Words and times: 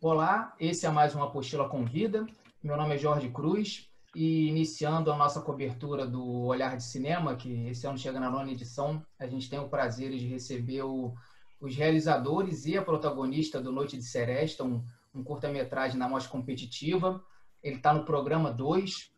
Olá, 0.00 0.54
esse 0.58 0.84
é 0.84 0.90
mais 0.90 1.14
uma 1.14 1.26
Apostila 1.26 1.68
Convida. 1.68 2.26
Meu 2.62 2.76
nome 2.76 2.96
é 2.96 2.98
Jorge 2.98 3.30
Cruz 3.30 3.88
e 4.14 4.48
iniciando 4.48 5.10
a 5.10 5.16
nossa 5.16 5.40
cobertura 5.40 6.06
do 6.06 6.42
Olhar 6.42 6.76
de 6.76 6.82
Cinema, 6.82 7.36
que 7.36 7.68
esse 7.68 7.86
ano 7.86 7.96
chega 7.96 8.20
na 8.20 8.28
nona 8.28 8.50
edição, 8.50 9.02
a 9.18 9.26
gente 9.26 9.48
tem 9.48 9.58
o 9.58 9.68
prazer 9.68 10.10
de 10.10 10.26
receber 10.26 10.82
o, 10.82 11.14
os 11.60 11.74
realizadores 11.76 12.66
e 12.66 12.76
a 12.76 12.82
protagonista 12.82 13.60
do 13.60 13.72
Noite 13.72 13.96
de 13.96 14.02
Seresta, 14.02 14.64
um, 14.64 14.84
um 15.14 15.22
curta-metragem 15.22 15.98
na 15.98 16.08
mostra 16.08 16.32
competitiva. 16.32 17.24
Ele 17.62 17.76
está 17.76 17.94
no 17.94 18.04
programa 18.04 18.50
2, 18.50 19.10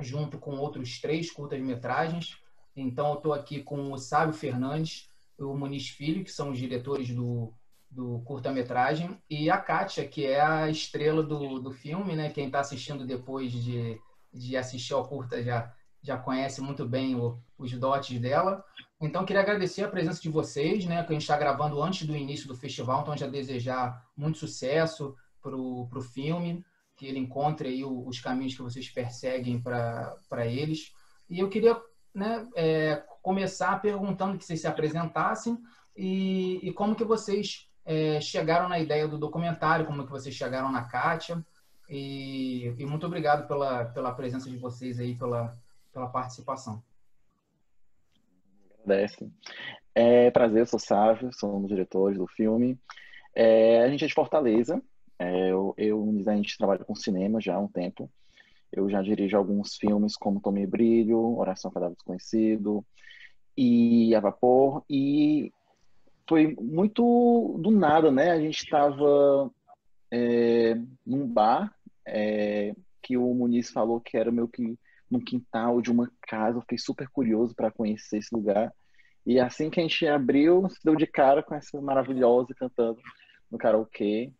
junto 0.00 0.38
com 0.38 0.56
outros 0.56 1.00
três 1.00 1.30
curtas-metragens. 1.30 2.38
Então, 2.74 3.08
eu 3.10 3.16
estou 3.16 3.32
aqui 3.32 3.62
com 3.62 3.92
o 3.92 3.98
Sábio 3.98 4.32
Fernandes 4.32 5.09
o 5.46 5.56
Muniz 5.56 5.88
Filho, 5.88 6.24
que 6.24 6.30
são 6.30 6.50
os 6.50 6.58
diretores 6.58 7.10
do, 7.10 7.52
do 7.90 8.20
curta-metragem, 8.20 9.18
e 9.28 9.50
a 9.50 9.56
Kátia, 9.56 10.06
que 10.06 10.26
é 10.26 10.40
a 10.40 10.68
estrela 10.68 11.22
do, 11.22 11.58
do 11.58 11.70
filme, 11.70 12.14
né? 12.14 12.30
Quem 12.30 12.46
está 12.46 12.60
assistindo 12.60 13.06
depois 13.06 13.50
de, 13.52 13.98
de 14.32 14.56
assistir 14.56 14.92
ao 14.92 15.08
curta 15.08 15.42
já, 15.42 15.72
já 16.02 16.16
conhece 16.16 16.60
muito 16.60 16.86
bem 16.86 17.14
o, 17.14 17.38
os 17.58 17.72
dotes 17.72 18.20
dela. 18.20 18.64
Então, 19.00 19.24
queria 19.24 19.42
agradecer 19.42 19.82
a 19.82 19.88
presença 19.88 20.20
de 20.20 20.28
vocês, 20.28 20.84
né? 20.84 21.02
Que 21.02 21.10
a 21.10 21.12
gente 21.14 21.22
está 21.22 21.36
gravando 21.36 21.82
antes 21.82 22.06
do 22.06 22.16
início 22.16 22.46
do 22.46 22.56
festival, 22.56 23.02
então 23.02 23.16
já 23.16 23.26
desejar 23.26 24.04
muito 24.16 24.38
sucesso 24.38 25.16
para 25.42 25.56
o 25.56 26.02
filme, 26.02 26.62
que 26.96 27.06
ele 27.06 27.18
encontre 27.18 27.70
aí 27.70 27.82
os 27.82 28.20
caminhos 28.20 28.54
que 28.54 28.62
vocês 28.62 28.90
perseguem 28.90 29.58
para 29.60 30.46
eles. 30.46 30.92
E 31.30 31.38
eu 31.38 31.48
queria 31.48 31.80
né, 32.14 32.46
é, 32.54 33.02
começar 33.22 33.80
perguntando 33.80 34.38
que 34.38 34.44
vocês 34.44 34.60
se 34.60 34.66
apresentassem 34.66 35.58
e, 35.96 36.60
e 36.62 36.72
como 36.72 36.94
que 36.94 37.04
vocês 37.04 37.68
é, 37.84 38.20
chegaram 38.20 38.68
na 38.68 38.78
ideia 38.78 39.06
do 39.08 39.18
documentário, 39.18 39.86
como 39.86 40.04
que 40.04 40.10
vocês 40.10 40.34
chegaram 40.34 40.70
na 40.70 40.84
Kátia. 40.84 41.44
E, 41.88 42.72
e, 42.78 42.86
muito 42.86 43.04
obrigado 43.06 43.48
pela, 43.48 43.86
pela 43.86 44.14
presença 44.14 44.48
de 44.48 44.56
vocês 44.56 45.00
aí, 45.00 45.16
pela, 45.16 45.58
pela 45.92 46.08
participação. 46.08 46.82
Agradece. 48.84 49.28
É 49.94 50.30
prazer, 50.30 50.68
sou 50.68 50.78
Sávio, 50.78 51.30
sou 51.32 51.56
um 51.56 51.62
dos 51.62 51.70
diretores 51.70 52.16
do 52.16 52.28
filme. 52.28 52.78
É, 53.34 53.82
a 53.82 53.88
gente 53.88 54.04
é 54.04 54.06
de 54.06 54.14
Fortaleza. 54.14 54.80
É, 55.18 55.50
eu, 55.50 55.74
eu 55.76 56.22
a 56.26 56.36
gente 56.36 56.56
trabalha 56.56 56.84
com 56.84 56.94
cinema 56.94 57.40
já 57.40 57.56
há 57.56 57.58
um 57.58 57.68
tempo. 57.68 58.10
Eu 58.72 58.88
já 58.88 59.02
dirijo 59.02 59.36
alguns 59.36 59.76
filmes 59.76 60.16
como 60.16 60.40
Tomei 60.40 60.66
Brilho, 60.66 61.36
Oração 61.36 61.70
Cadáver 61.70 61.96
Desconhecido 61.96 62.84
e 63.56 64.14
A 64.14 64.20
Vapor. 64.20 64.84
E 64.88 65.52
foi 66.28 66.54
muito 66.60 67.58
do 67.60 67.70
nada, 67.70 68.10
né? 68.12 68.30
A 68.30 68.40
gente 68.40 68.62
estava 68.62 69.50
é, 70.10 70.80
num 71.04 71.26
bar 71.26 71.74
é, 72.06 72.74
que 73.02 73.16
o 73.16 73.34
Muniz 73.34 73.70
falou 73.70 74.00
que 74.00 74.16
era 74.16 74.30
meio 74.30 74.48
que 74.48 74.78
num 75.10 75.20
quintal 75.20 75.82
de 75.82 75.90
uma 75.90 76.10
casa. 76.22 76.58
Eu 76.58 76.62
fiquei 76.62 76.78
super 76.78 77.08
curioso 77.08 77.54
para 77.54 77.70
conhecer 77.70 78.18
esse 78.18 78.34
lugar. 78.34 78.72
E 79.26 79.38
assim 79.40 79.68
que 79.68 79.80
a 79.80 79.82
gente 79.82 80.06
abriu, 80.06 80.68
se 80.70 80.78
deu 80.84 80.94
de 80.94 81.06
cara 81.06 81.42
com 81.42 81.54
essa 81.54 81.80
maravilhosa 81.80 82.54
cantando 82.54 83.00
no 83.50 83.58
karaokê. 83.58 84.32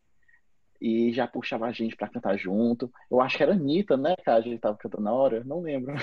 E 0.80 1.12
já 1.12 1.26
puxava 1.26 1.66
a 1.66 1.72
gente 1.72 1.94
para 1.94 2.08
cantar 2.08 2.38
junto. 2.38 2.90
Eu 3.10 3.20
acho 3.20 3.36
que 3.36 3.42
era 3.42 3.52
Anitta, 3.52 3.96
né, 3.96 4.16
que 4.16 4.30
a 4.30 4.40
gente 4.40 4.58
tava 4.58 4.78
cantando 4.78 5.04
na 5.04 5.12
hora? 5.12 5.44
Não 5.44 5.60
lembro. 5.60 5.94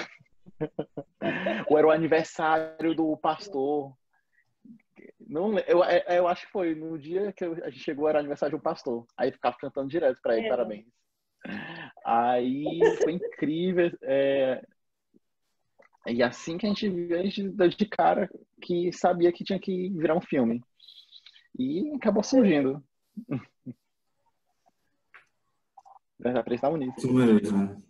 Ou 1.69 1.77
era 1.77 1.87
o 1.87 1.91
aniversário 1.91 2.95
do 2.95 3.17
pastor. 3.17 3.93
Não, 5.19 5.57
eu, 5.59 5.83
é, 5.83 6.03
é, 6.07 6.19
eu 6.19 6.27
acho 6.27 6.45
que 6.45 6.51
foi 6.51 6.75
no 6.75 6.97
dia 6.97 7.33
que 7.33 7.43
a 7.43 7.69
gente 7.69 7.83
chegou, 7.83 8.07
era 8.07 8.19
aniversário 8.19 8.55
de 8.55 8.59
um 8.59 8.63
pastor. 8.63 9.05
Aí 9.17 9.31
ficava 9.31 9.57
cantando 9.59 9.89
direto 9.89 10.19
para 10.21 10.37
ele, 10.37 10.45
é. 10.45 10.49
parabéns. 10.49 10.85
Aí 12.05 12.79
foi 13.01 13.13
incrível. 13.13 13.91
É... 14.03 14.63
E 16.07 16.23
assim 16.23 16.57
que 16.57 16.65
a 16.65 16.69
gente 16.69 16.89
viu, 16.89 17.19
a 17.19 17.23
gente 17.23 17.49
deu 17.49 17.67
de 17.67 17.85
cara 17.85 18.29
que 18.61 18.91
sabia 18.93 19.31
que 19.31 19.43
tinha 19.43 19.59
que 19.59 19.89
virar 19.89 20.15
um 20.15 20.21
filme. 20.21 20.61
E 21.57 21.91
acabou 21.95 22.23
surgindo. 22.23 22.81
Vai 26.19 26.35
apresentar 26.35 26.71
Muniz. 26.71 26.93
Isso 26.97 27.13
mesmo. 27.13 27.83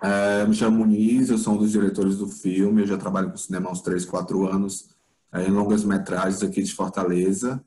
É, 0.00 0.46
me 0.46 0.54
chamo 0.54 0.78
Muniz, 0.78 1.28
eu 1.28 1.38
sou 1.38 1.54
um 1.54 1.58
dos 1.58 1.72
diretores 1.72 2.18
do 2.18 2.28
filme, 2.28 2.82
eu 2.82 2.86
já 2.86 2.96
trabalho 2.96 3.30
com 3.30 3.36
cinema 3.36 3.68
há 3.68 3.72
uns 3.72 3.80
3, 3.80 4.04
4 4.04 4.46
anos 4.46 4.90
em 5.34 5.50
longas 5.50 5.84
metragens 5.84 6.42
aqui 6.42 6.62
de 6.62 6.72
Fortaleza. 6.72 7.62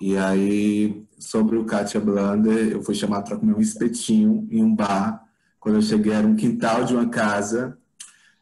E 0.00 0.16
aí, 0.16 1.06
sobre 1.18 1.56
o 1.56 1.64
Katia 1.64 2.00
Blander, 2.00 2.72
eu 2.72 2.82
fui 2.82 2.94
chamado 2.94 3.24
para 3.24 3.38
comer 3.38 3.54
um 3.54 3.60
espetinho 3.60 4.46
em 4.50 4.62
um 4.62 4.74
bar. 4.74 5.24
Quando 5.58 5.76
eu 5.76 5.82
cheguei, 5.82 6.12
era 6.12 6.26
um 6.26 6.36
quintal 6.36 6.84
de 6.84 6.94
uma 6.94 7.08
casa. 7.08 7.78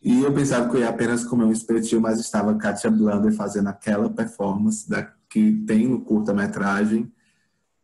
E 0.02 0.22
eu 0.22 0.32
pensava 0.32 0.68
que 0.68 0.76
eu 0.76 0.80
ia 0.80 0.88
apenas 0.88 1.24
comer 1.24 1.44
um 1.44 1.52
espetinho, 1.52 2.00
mas 2.00 2.18
estava 2.18 2.56
Katia 2.56 2.90
Blander 2.90 3.32
fazendo 3.32 3.68
aquela 3.68 4.10
performance 4.10 4.88
da, 4.88 5.04
que 5.28 5.52
tem 5.66 5.86
no 5.86 6.00
curta-metragem. 6.00 7.12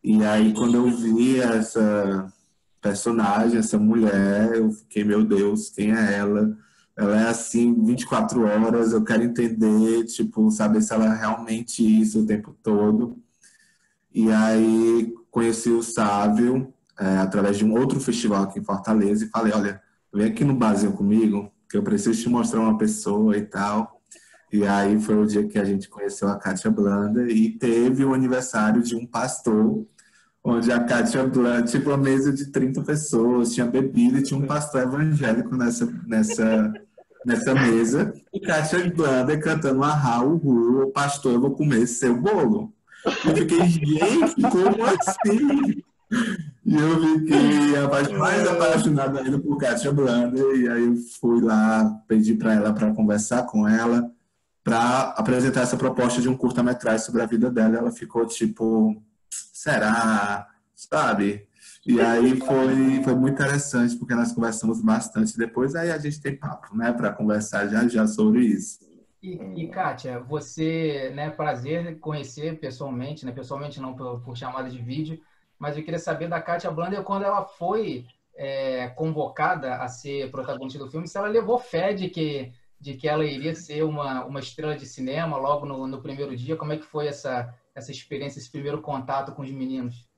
E 0.02 0.24
aí, 0.24 0.52
quando 0.52 0.74
eu 0.74 0.90
vi 0.90 1.38
essa 1.38 2.32
personagem, 2.80 3.58
essa 3.58 3.78
mulher, 3.78 4.54
eu 4.56 4.70
fiquei, 4.70 5.04
meu 5.04 5.24
Deus, 5.24 5.70
quem 5.70 5.92
é 5.92 6.14
ela? 6.14 6.56
ela 6.98 7.16
é 7.16 7.28
assim 7.28 7.72
24 7.84 8.42
horas, 8.42 8.92
eu 8.92 9.04
quero 9.04 9.22
entender, 9.22 10.04
tipo, 10.06 10.50
saber 10.50 10.82
se 10.82 10.92
ela 10.92 11.14
é 11.14 11.16
realmente 11.16 11.80
isso 11.80 12.20
o 12.20 12.26
tempo 12.26 12.56
todo. 12.60 13.16
E 14.12 14.28
aí 14.32 15.14
conheci 15.30 15.70
o 15.70 15.80
Sávio 15.80 16.74
é, 16.98 17.18
através 17.18 17.56
de 17.56 17.64
um 17.64 17.72
outro 17.78 18.00
festival 18.00 18.42
aqui 18.42 18.58
em 18.58 18.64
Fortaleza 18.64 19.24
e 19.24 19.28
falei, 19.28 19.52
olha, 19.52 19.80
vem 20.12 20.26
aqui 20.26 20.42
no 20.42 20.56
Brasil 20.56 20.90
comigo, 20.90 21.52
que 21.70 21.76
eu 21.76 21.84
preciso 21.84 22.20
te 22.20 22.28
mostrar 22.28 22.60
uma 22.62 22.76
pessoa 22.76 23.36
e 23.36 23.42
tal. 23.42 24.02
E 24.52 24.66
aí 24.66 25.00
foi 25.00 25.16
o 25.16 25.26
dia 25.26 25.46
que 25.46 25.58
a 25.58 25.64
gente 25.64 25.88
conheceu 25.88 26.26
a 26.26 26.36
Kátia 26.36 26.68
Blanda 26.68 27.30
e 27.30 27.50
teve 27.50 28.04
o 28.04 28.12
aniversário 28.12 28.82
de 28.82 28.96
um 28.96 29.06
pastor, 29.06 29.86
onde 30.50 30.72
a 30.72 30.80
Kátia 30.80 31.26
Blanda, 31.26 31.62
tipo, 31.62 31.90
uma 31.90 31.96
mesa 31.96 32.32
de 32.32 32.46
30 32.46 32.82
pessoas, 32.82 33.54
tinha 33.54 33.66
bebida 33.66 34.18
e 34.18 34.22
tinha 34.22 34.38
um 34.38 34.46
pastor 34.46 34.82
evangélico 34.82 35.56
nessa, 35.56 35.86
nessa 36.06 36.72
nessa 37.24 37.54
mesa 37.54 38.14
e 38.32 38.40
Kátia 38.40 38.90
Blanda 38.90 39.36
cantando 39.38 39.82
a 39.82 40.22
o 40.22 40.90
pastor, 40.92 41.34
eu 41.34 41.40
vou 41.40 41.50
comer 41.50 41.86
seu 41.86 42.16
bolo. 42.16 42.72
Eu 43.04 43.36
fiquei, 43.36 43.66
gente, 43.66 44.42
como 44.42 44.84
assim? 44.84 45.82
E 46.64 46.74
eu 46.74 47.18
fiquei 47.18 48.16
mais 48.18 48.46
apaixonado 48.46 49.18
ainda 49.18 49.38
por 49.38 49.58
Kátia 49.58 49.92
Blanda, 49.92 50.38
e 50.56 50.68
aí 50.68 50.84
eu 50.84 50.96
fui 51.20 51.40
lá, 51.40 52.00
pedi 52.06 52.34
para 52.34 52.54
ela 52.54 52.72
para 52.72 52.94
conversar 52.94 53.44
com 53.44 53.68
ela, 53.68 54.10
para 54.64 55.14
apresentar 55.16 55.62
essa 55.62 55.76
proposta 55.76 56.20
de 56.20 56.28
um 56.28 56.36
curta-metragem 56.36 57.04
sobre 57.04 57.22
a 57.22 57.26
vida 57.26 57.50
dela. 57.50 57.76
Ela 57.76 57.90
ficou 57.90 58.26
tipo, 58.26 59.00
será? 59.30 60.48
Sabe? 60.74 61.48
E 61.86 62.00
aí 62.00 62.38
foi, 62.38 63.02
foi 63.02 63.14
muito 63.14 63.34
interessante, 63.34 63.96
porque 63.96 64.14
nós 64.14 64.32
conversamos 64.32 64.80
bastante. 64.80 65.36
Depois 65.38 65.74
aí 65.74 65.90
a 65.90 65.98
gente 65.98 66.20
tem 66.20 66.36
papo, 66.36 66.76
né, 66.76 66.92
para 66.92 67.12
conversar 67.12 67.66
já 67.68 67.88
já 67.88 68.06
sobre 68.06 68.44
isso. 68.44 68.78
E, 69.22 69.32
e 69.56 69.68
Kátia, 69.68 70.20
você, 70.20 71.10
né, 71.14 71.30
prazer 71.30 71.98
conhecer 71.98 72.60
pessoalmente, 72.60 73.26
né, 73.26 73.32
pessoalmente 73.32 73.80
não 73.80 73.94
por, 73.94 74.20
por 74.20 74.36
chamada 74.36 74.68
de 74.70 74.78
vídeo, 74.78 75.20
mas 75.58 75.76
eu 75.76 75.82
queria 75.82 75.98
saber 75.98 76.28
da 76.28 76.40
Kátia 76.40 76.70
Blander 76.70 77.02
quando 77.02 77.24
ela 77.24 77.44
foi 77.44 78.06
é, 78.36 78.88
convocada 78.90 79.76
a 79.76 79.88
ser 79.88 80.30
protagonista 80.30 80.78
do 80.78 80.90
filme, 80.90 81.08
se 81.08 81.18
ela 81.18 81.26
levou 81.26 81.58
fé 81.58 81.92
de 81.92 82.08
que, 82.08 82.52
de 82.80 82.94
que 82.94 83.08
ela 83.08 83.24
iria 83.24 83.54
ser 83.54 83.82
uma, 83.82 84.24
uma 84.24 84.38
estrela 84.38 84.76
de 84.76 84.86
cinema 84.86 85.36
logo 85.36 85.66
no, 85.66 85.88
no 85.88 86.00
primeiro 86.00 86.36
dia. 86.36 86.54
Como 86.54 86.72
é 86.72 86.76
que 86.76 86.84
foi 86.84 87.08
essa, 87.08 87.52
essa 87.78 87.92
experiência, 87.92 88.38
esse 88.38 88.50
primeiro 88.50 88.82
contato 88.82 89.34
com 89.34 89.42
os 89.42 89.50
meninos? 89.50 90.08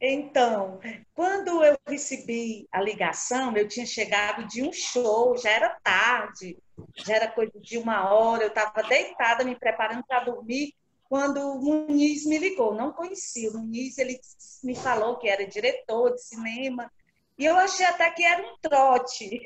Então, 0.00 0.80
quando 1.14 1.62
eu 1.62 1.76
recebi 1.86 2.66
a 2.72 2.80
ligação, 2.80 3.54
eu 3.54 3.68
tinha 3.68 3.84
chegado 3.84 4.46
de 4.46 4.62
um 4.62 4.72
show, 4.72 5.36
já 5.36 5.50
era 5.50 5.78
tarde, 5.82 6.56
já 7.04 7.16
era 7.16 7.28
coisa 7.28 7.60
de 7.60 7.76
uma 7.76 8.10
hora, 8.10 8.44
eu 8.44 8.48
estava 8.48 8.82
deitada, 8.88 9.44
me 9.44 9.54
preparando 9.54 10.02
para 10.06 10.24
dormir, 10.24 10.72
quando 11.04 11.38
o 11.38 11.60
Muniz 11.60 12.24
me 12.24 12.38
ligou. 12.38 12.74
Não 12.74 12.92
conhecia 12.92 13.50
o 13.50 13.58
Muniz, 13.58 13.98
ele 13.98 14.18
me 14.64 14.74
falou 14.74 15.18
que 15.18 15.28
era 15.28 15.46
diretor 15.46 16.14
de 16.14 16.22
cinema, 16.22 16.90
e 17.40 17.46
eu 17.46 17.56
achei 17.56 17.86
até 17.86 18.10
que 18.10 18.22
era 18.22 18.42
um 18.46 18.58
trote. 18.58 19.40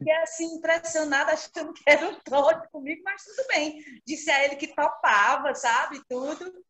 e 0.00 0.10
assim, 0.22 0.44
impressionada, 0.54 1.32
achando 1.32 1.72
que 1.74 1.82
era 1.84 2.08
um 2.08 2.14
trote 2.20 2.70
comigo, 2.70 3.02
mas 3.04 3.24
tudo 3.24 3.44
bem. 3.48 3.82
Disse 4.06 4.30
a 4.30 4.44
ele 4.44 4.54
que 4.54 4.68
topava, 4.68 5.52
sabe, 5.52 6.00
tudo. 6.08 6.64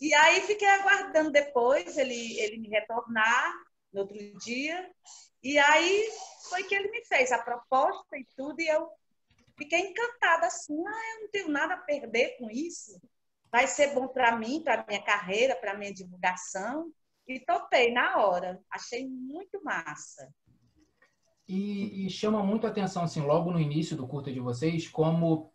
E 0.00 0.14
aí 0.14 0.40
fiquei 0.40 0.66
aguardando 0.66 1.30
depois 1.30 1.98
ele, 1.98 2.40
ele 2.40 2.60
me 2.60 2.68
retornar 2.70 3.52
no 3.92 4.00
outro 4.00 4.16
dia. 4.38 4.90
E 5.42 5.58
aí 5.58 6.08
foi 6.48 6.62
que 6.62 6.74
ele 6.74 6.90
me 6.90 7.04
fez 7.04 7.30
a 7.30 7.42
proposta 7.42 8.16
e 8.16 8.26
tudo, 8.34 8.58
e 8.62 8.66
eu 8.66 8.88
fiquei 9.58 9.80
encantada 9.80 10.46
assim, 10.46 10.82
ah, 10.86 11.14
eu 11.14 11.20
não 11.20 11.28
tenho 11.30 11.48
nada 11.50 11.74
a 11.74 11.78
perder 11.78 12.38
com 12.38 12.50
isso. 12.50 12.98
vai 13.52 13.66
ser 13.66 13.88
bom 13.88 14.08
para 14.08 14.34
mim, 14.34 14.62
para 14.64 14.82
minha 14.88 15.04
carreira, 15.04 15.54
para 15.54 15.76
minha 15.76 15.92
divulgação. 15.92 16.90
E 17.26 17.40
topei 17.40 17.92
na 17.92 18.18
hora. 18.18 18.60
Achei 18.70 19.08
muito 19.08 19.62
massa. 19.64 20.28
E, 21.48 22.06
e, 22.06 22.10
chama 22.10 22.42
muito 22.42 22.66
a 22.66 22.70
atenção, 22.70 23.02
assim, 23.04 23.20
logo 23.20 23.50
no 23.50 23.60
início 23.60 23.96
do 23.96 24.06
curta 24.06 24.32
de 24.32 24.40
vocês, 24.40 24.88
como 24.88 25.52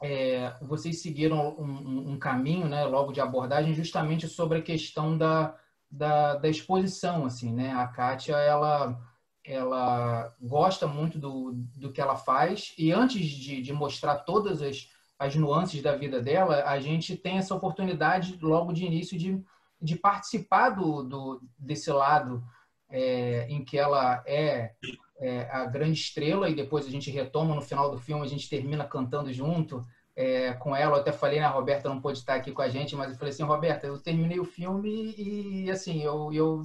é, 0.00 0.54
vocês 0.62 1.02
seguiram 1.02 1.56
um, 1.58 2.12
um, 2.12 2.18
caminho, 2.18 2.68
né, 2.68 2.84
logo 2.84 3.12
de 3.12 3.20
abordagem, 3.20 3.74
justamente 3.74 4.28
sobre 4.28 4.58
a 4.58 4.62
questão 4.62 5.18
da, 5.18 5.56
da, 5.90 6.36
da 6.36 6.48
exposição, 6.48 7.24
assim, 7.24 7.52
né? 7.52 7.72
A 7.72 7.88
Kátia, 7.88 8.36
ela, 8.36 9.00
ela 9.44 10.32
gosta 10.40 10.86
muito 10.86 11.18
do, 11.18 11.52
do 11.76 11.92
que 11.92 12.00
ela 12.00 12.16
faz 12.16 12.72
e 12.78 12.92
antes 12.92 13.26
de, 13.26 13.60
de 13.60 13.72
mostrar 13.72 14.18
todas 14.18 14.62
as, 14.62 14.88
as 15.18 15.34
nuances 15.34 15.82
da 15.82 15.96
vida 15.96 16.20
dela, 16.20 16.64
a 16.64 16.78
gente 16.78 17.16
tem 17.16 17.38
essa 17.38 17.54
oportunidade 17.54 18.38
logo 18.40 18.72
de 18.72 18.84
início 18.84 19.18
de, 19.18 19.42
de 19.84 19.96
participar 19.96 20.70
do, 20.70 21.02
do, 21.02 21.42
desse 21.58 21.90
lado 21.90 22.42
é, 22.90 23.46
em 23.48 23.62
que 23.62 23.76
ela 23.76 24.22
é 24.26 24.72
é, 25.18 25.48
a 25.50 25.64
grande 25.66 25.98
estrela 25.98 26.48
e 26.48 26.54
depois 26.54 26.86
a 26.86 26.90
gente 26.90 27.10
retoma 27.10 27.54
no 27.54 27.62
final 27.62 27.90
do 27.90 27.98
filme, 27.98 28.24
a 28.24 28.28
gente 28.28 28.48
termina 28.48 28.84
cantando 28.84 29.32
junto 29.32 29.84
é, 30.16 30.52
com 30.54 30.74
ela. 30.74 30.96
Eu 30.96 31.00
até 31.00 31.12
falei, 31.12 31.38
né, 31.38 31.46
a 31.46 31.50
Roberta 31.50 31.88
não 31.88 32.00
pôde 32.00 32.18
estar 32.18 32.34
aqui 32.34 32.50
com 32.52 32.62
a 32.62 32.68
gente, 32.68 32.96
mas 32.96 33.10
eu 33.10 33.16
falei 33.16 33.32
assim, 33.32 33.42
Roberta, 33.42 33.86
eu 33.86 33.98
terminei 33.98 34.40
o 34.40 34.44
filme 34.44 35.14
e, 35.16 35.70
assim, 35.70 36.02
eu, 36.02 36.32
eu 36.32 36.62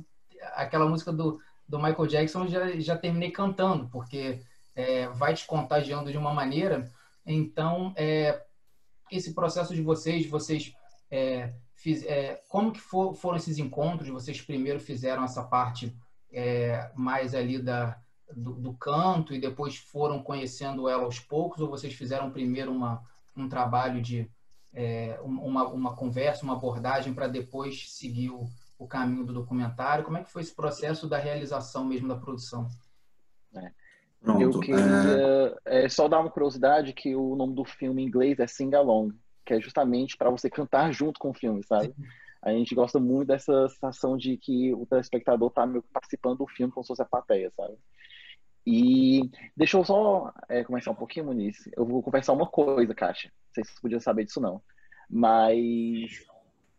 aquela 0.56 0.88
música 0.88 1.12
do, 1.12 1.40
do 1.68 1.78
Michael 1.78 2.08
Jackson 2.08 2.48
já, 2.48 2.80
já 2.80 2.98
terminei 2.98 3.32
cantando, 3.32 3.88
porque 3.90 4.42
é, 4.76 5.08
vai 5.10 5.34
te 5.34 5.46
contagiando 5.46 6.12
de 6.12 6.18
uma 6.18 6.34
maneira. 6.34 6.90
Então, 7.26 7.94
é, 7.96 8.42
esse 9.12 9.34
processo 9.34 9.76
de 9.76 9.82
vocês, 9.82 10.26
vocês 10.28 10.74
é, 11.12 11.54
fiz, 11.80 12.04
é, 12.04 12.42
como 12.50 12.72
que 12.72 12.80
for, 12.80 13.14
foram 13.16 13.38
esses 13.38 13.58
encontros? 13.58 14.10
Vocês 14.10 14.42
primeiro 14.42 14.80
fizeram 14.80 15.24
essa 15.24 15.44
parte 15.44 15.96
é, 16.32 16.92
mais 16.96 17.34
ali 17.34 17.58
da 17.58 17.98
do, 18.32 18.54
do, 18.54 18.74
canto 18.74 19.34
e 19.34 19.40
depois 19.40 19.78
foram 19.78 20.22
conhecendo 20.22 20.88
ela 20.88 21.04
aos 21.04 21.20
poucos, 21.20 21.62
ou 21.62 21.68
vocês 21.68 21.94
fizeram 21.96 22.30
primeiro 22.30 22.72
uma, 22.72 23.02
um 23.36 23.50
trabalho 23.50 24.04
de 24.04 24.30
é, 24.72 25.20
uma, 25.24 25.68
uma 25.68 25.96
conversa, 25.96 26.44
uma 26.44 26.54
abordagem 26.54 27.12
para 27.12 27.28
depois 27.28 27.92
seguir 27.92 28.30
o, 28.30 28.48
o 28.78 28.88
caminho 28.88 29.26
do 29.26 29.34
documentário? 29.34 30.06
Como 30.06 30.18
é 30.18 30.24
que 30.24 30.32
foi 30.32 30.44
esse 30.44 30.54
processo 30.54 31.08
da 31.08 31.18
realização 31.18 31.84
mesmo 31.86 32.08
da 32.08 32.16
produção? 32.16 32.68
É. 33.56 33.72
Pronto, 34.22 34.42
Eu 34.42 34.60
queria 34.60 35.60
é... 35.66 35.86
é... 35.86 35.90
só 35.90 36.08
dar 36.08 36.20
uma 36.20 36.30
curiosidade 36.30 36.94
que 36.94 37.16
o 37.16 37.36
nome 37.36 37.56
do 37.56 37.66
filme 37.66 38.04
em 38.04 38.06
inglês 38.06 38.38
é 38.38 38.46
Sing 38.46 38.76
Along, 38.76 39.12
que 39.50 39.54
é 39.56 39.60
justamente 39.60 40.16
para 40.16 40.30
você 40.30 40.48
cantar 40.48 40.92
junto 40.94 41.20
com 41.20 41.32
o 41.32 41.34
filme, 41.34 41.64
sabe? 41.64 41.94
A 42.42 42.52
gente 42.52 42.76
gosta 42.76 43.00
muito 43.00 43.30
dessa 43.30 43.68
sensação 43.68 44.16
de 44.16 44.38
que 44.38 44.74
o 44.74 44.86
telespectador 44.86 45.50
está 45.50 45.68
participando 45.92 46.38
do 46.38 46.48
filme 46.48 46.72
como 46.72 46.84
se 46.84 46.90
fosse 46.90 47.02
a 47.02 47.06
plateia, 47.06 47.52
sabe? 47.58 47.76
E 48.66 49.30
deixa 49.58 49.78
eu 49.78 49.84
só 49.84 50.32
é, 50.48 50.64
começar 50.64 50.92
um 50.92 50.96
pouquinho, 50.96 51.26
Muniz. 51.26 51.68
Eu 51.76 51.86
vou 51.86 52.04
conversar 52.04 52.34
uma 52.34 52.46
coisa, 52.46 52.94
Kátia. 52.94 53.32
Não 53.48 53.54
sei 53.56 53.64
se 53.66 53.74
você 53.74 53.82
podia 53.82 54.00
saber 54.00 54.26
disso, 54.26 54.40
não. 54.40 54.62
Mas 55.10 56.24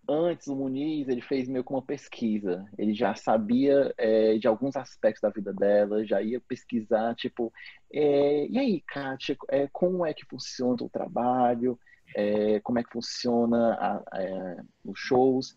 antes, 0.08 0.46
o 0.46 0.54
Muniz, 0.54 1.08
ele 1.08 1.20
fez 1.20 1.48
meio 1.48 1.64
que 1.64 1.72
uma 1.72 1.82
pesquisa. 1.82 2.64
Ele 2.78 2.94
já 2.94 3.14
sabia 3.14 3.92
é, 3.98 4.38
de 4.38 4.46
alguns 4.46 4.76
aspectos 4.76 5.20
da 5.20 5.30
vida 5.30 5.52
dela, 5.52 6.06
já 6.06 6.22
ia 6.22 6.40
pesquisar, 6.40 7.14
tipo... 7.16 7.52
É, 7.92 8.46
e 8.46 8.56
aí, 8.56 8.80
Kátia, 8.82 9.36
é, 9.48 9.68
como 9.72 10.06
é 10.06 10.14
que 10.14 10.24
funciona 10.26 10.76
o 10.80 10.88
trabalho? 10.88 11.78
É, 12.14 12.60
como 12.60 12.78
é 12.78 12.82
que 12.82 12.90
funciona 12.90 13.74
a, 13.74 13.96
a, 13.96 14.64
os 14.84 14.98
shows? 14.98 15.54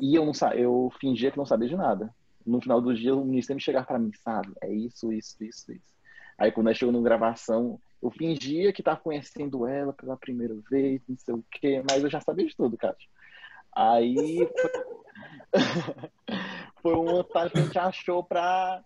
E 0.00 0.14
eu, 0.14 0.24
não, 0.24 0.32
eu 0.54 0.92
fingia 1.00 1.30
que 1.30 1.38
não 1.38 1.46
sabia 1.46 1.68
de 1.68 1.76
nada 1.76 2.12
no 2.46 2.60
final 2.60 2.80
do 2.80 2.94
dia 2.94 3.14
o 3.14 3.24
ministro 3.24 3.54
me 3.54 3.60
chegar 3.60 3.86
para 3.86 3.98
mim, 3.98 4.12
sabe? 4.14 4.52
É 4.60 4.72
isso, 4.72 5.12
isso, 5.12 5.42
isso, 5.42 5.72
isso. 5.72 5.92
Aí 6.38 6.50
quando 6.50 6.66
nós 6.66 6.76
chegamos 6.76 7.00
na 7.00 7.08
gravação, 7.08 7.80
eu 8.02 8.10
fingia 8.10 8.72
que 8.72 8.82
tava 8.82 9.00
conhecendo 9.00 9.66
ela 9.66 9.92
pela 9.92 10.16
primeira 10.16 10.54
vez, 10.68 11.02
não 11.08 11.16
sei 11.16 11.34
o 11.34 11.44
quê, 11.50 11.82
mas 11.88 12.02
eu 12.02 12.10
já 12.10 12.20
sabia 12.20 12.46
de 12.46 12.56
tudo, 12.56 12.76
Kátia. 12.76 13.08
Aí 13.74 14.38
foi, 16.80 16.92
uma 16.94 17.24
tarde 17.24 17.52
que 17.52 17.60
a 17.60 17.64
gente 17.64 17.78
achou 17.78 18.24
para 18.24 18.84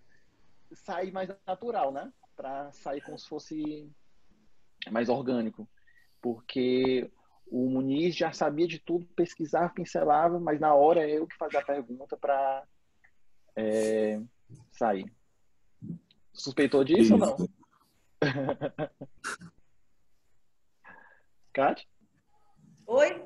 sair 0.72 1.12
mais 1.12 1.30
natural, 1.46 1.92
né? 1.92 2.12
Para 2.36 2.70
sair 2.72 3.00
como 3.00 3.18
se 3.18 3.28
fosse 3.28 3.90
mais 4.90 5.08
orgânico. 5.08 5.68
Porque 6.20 7.10
o 7.46 7.68
Muniz 7.70 8.16
já 8.16 8.32
sabia 8.32 8.66
de 8.66 8.78
tudo, 8.78 9.06
pesquisava, 9.14 9.72
pincelava, 9.72 10.38
mas 10.40 10.60
na 10.60 10.74
hora 10.74 11.08
eu 11.08 11.26
que 11.26 11.36
fazia 11.36 11.60
a 11.60 11.64
pergunta 11.64 12.16
para 12.16 12.64
é, 13.54 14.20
sair. 14.72 15.12
Suspeitou 16.32 16.84
disso 16.84 17.02
Isso. 17.02 17.14
ou 17.14 17.18
não? 17.18 17.36
Kátia? 21.52 21.86
Oi? 22.86 23.24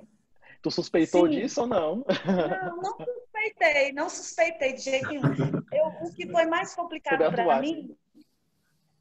Tu 0.63 0.71
suspeitou 0.71 1.27
Sim. 1.27 1.41
disso 1.41 1.63
ou 1.63 1.67
não? 1.67 2.05
Não, 2.07 2.77
não 2.77 2.97
suspeitei, 2.99 3.93
não 3.93 4.09
suspeitei 4.09 4.73
de 4.75 4.83
jeito 4.83 5.09
nenhum. 5.09 5.51
Eu, 5.73 5.87
o 5.87 6.13
que 6.15 6.31
foi 6.31 6.47
mais 6.47 6.75
complicado 6.75 7.31
para 7.31 7.61
mim, 7.61 7.97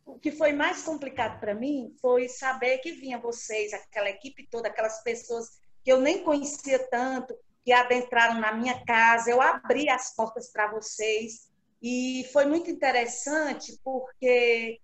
o 0.09 0.19
que 0.19 0.31
foi 0.31 0.51
mais 0.53 0.81
complicado 0.81 1.39
para 1.39 1.53
mim 1.53 1.95
foi 2.01 2.27
saber 2.27 2.79
que 2.79 2.91
vinha 2.91 3.19
vocês, 3.19 3.73
aquela 3.73 4.09
equipe 4.09 4.47
toda, 4.49 4.67
aquelas 4.67 5.03
pessoas 5.03 5.59
que 5.83 5.91
eu 5.91 6.01
nem 6.01 6.23
conhecia 6.23 6.79
tanto, 6.89 7.37
que 7.63 7.71
adentraram 7.71 8.39
na 8.39 8.51
minha 8.51 8.83
casa, 8.85 9.29
eu 9.29 9.41
abri 9.41 9.89
as 9.89 10.15
portas 10.15 10.51
para 10.51 10.71
vocês 10.71 11.49
e 11.81 12.27
foi 12.33 12.45
muito 12.45 12.69
interessante 12.69 13.79
porque 13.83 14.79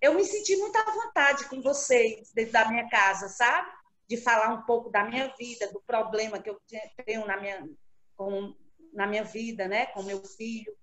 eu 0.00 0.14
me 0.14 0.24
senti 0.24 0.56
muito 0.56 0.76
à 0.76 0.84
vontade 0.84 1.48
com 1.48 1.62
vocês 1.62 2.30
dentro 2.34 2.52
da 2.52 2.68
minha 2.68 2.88
casa, 2.88 3.28
sabe? 3.28 3.70
De 4.08 4.16
falar 4.16 4.52
um 4.52 4.62
pouco 4.62 4.90
da 4.90 5.04
minha 5.04 5.32
vida, 5.38 5.72
do 5.72 5.80
problema 5.80 6.40
que 6.40 6.50
eu 6.50 6.60
tenho 7.04 7.26
na 7.26 7.40
minha, 7.40 7.68
com, 8.16 8.54
na 8.92 9.06
minha 9.06 9.24
vida, 9.24 9.66
né? 9.66 9.86
Com 9.86 10.02
meu 10.02 10.22
filho. 10.24 10.76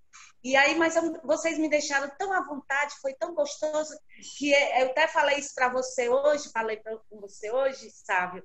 E 0.43 0.55
aí, 0.55 0.75
mas 0.75 0.95
eu, 0.95 1.19
vocês 1.23 1.57
me 1.57 1.69
deixaram 1.69 2.09
tão 2.17 2.31
à 2.31 2.41
vontade, 2.41 2.95
foi 3.01 3.13
tão 3.13 3.33
gostoso, 3.33 3.97
que 4.37 4.53
é, 4.53 4.83
eu 4.83 4.91
até 4.91 5.07
falei 5.07 5.37
isso 5.37 5.53
para 5.53 5.69
você 5.69 6.07
hoje, 6.07 6.51
falei 6.51 6.77
com 6.77 7.19
você 7.19 7.51
hoje, 7.51 7.89
Sávio, 7.91 8.43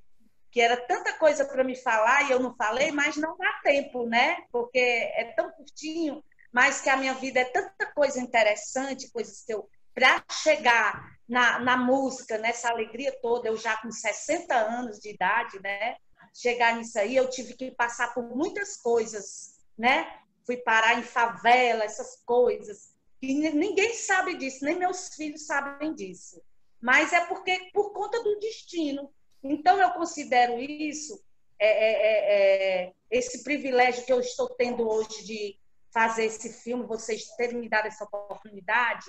que 0.51 0.61
era 0.61 0.77
tanta 0.77 1.13
coisa 1.19 1.45
para 1.45 1.63
me 1.63 1.77
falar 1.77 2.23
e 2.23 2.33
eu 2.33 2.41
não 2.41 2.55
falei, 2.57 2.91
mas 2.91 3.17
não 3.17 3.37
dá 3.37 3.61
tempo, 3.63 4.07
né? 4.07 4.39
Porque 4.51 4.79
é 4.79 5.33
tão 5.37 5.51
curtinho, 5.53 6.23
mas 6.53 6.81
que 6.81 6.91
a 6.91 6.97
minha 6.97 7.15
vida 7.15 7.41
é 7.41 7.45
tanta 7.45 7.87
coisa 7.93 8.21
interessante, 8.21 9.11
coisas 9.11 9.43
que 9.45 9.53
eu. 9.53 9.69
Para 9.93 10.25
chegar 10.31 11.09
na, 11.29 11.61
na 11.61 11.77
música, 11.77 12.39
nessa 12.39 12.69
alegria 12.69 13.17
toda, 13.23 13.49
eu 13.49 13.57
já 13.57 13.77
com 13.77 13.91
60 13.91 14.55
anos 14.55 14.99
de 14.99 15.11
idade, 15.11 15.61
né? 15.61 15.97
Chegar 16.35 16.77
nisso 16.77 16.99
aí, 16.99 17.15
eu 17.15 17.31
tive 17.31 17.55
que 17.55 17.71
passar 17.71 18.13
por 18.13 18.25
muitas 18.25 18.77
coisas, 18.77 19.55
né? 19.79 20.07
Fui 20.45 20.57
parar 20.59 20.99
em 20.99 21.03
favela, 21.03 21.85
essas 21.85 22.23
coisas. 22.25 22.93
E 23.21 23.33
ninguém 23.51 23.95
sabe 23.95 24.37
disso, 24.37 24.65
nem 24.65 24.79
meus 24.79 25.15
filhos 25.15 25.47
sabem 25.47 25.95
disso. 25.95 26.43
Mas 26.81 27.13
é 27.13 27.25
porque 27.25 27.71
por 27.73 27.93
conta 27.93 28.23
do 28.23 28.39
destino. 28.39 29.11
Então, 29.43 29.81
eu 29.81 29.91
considero 29.93 30.59
isso, 30.59 31.23
é, 31.59 31.67
é, 31.67 31.93
é, 32.03 32.85
é, 32.85 32.93
esse 33.11 33.43
privilégio 33.43 34.05
que 34.05 34.13
eu 34.13 34.21
estou 34.21 34.49
tendo 34.51 34.89
hoje 34.89 35.25
de 35.25 35.59
fazer 35.93 36.25
esse 36.25 36.53
filme, 36.53 36.87
vocês 36.87 37.29
terem 37.37 37.59
me 37.59 37.69
dado 37.69 37.87
essa 37.87 38.05
oportunidade, 38.05 39.07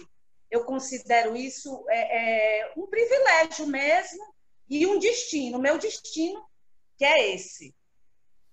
eu 0.51 0.63
considero 0.63 1.35
isso 1.35 1.83
é, 1.89 2.59
é, 2.61 2.73
um 2.77 2.87
privilégio 2.87 3.67
mesmo 3.67 4.23
e 4.69 4.85
um 4.85 4.99
destino. 4.99 5.59
Meu 5.59 5.77
destino, 5.77 6.45
que 6.97 7.03
é 7.03 7.33
esse. 7.33 7.73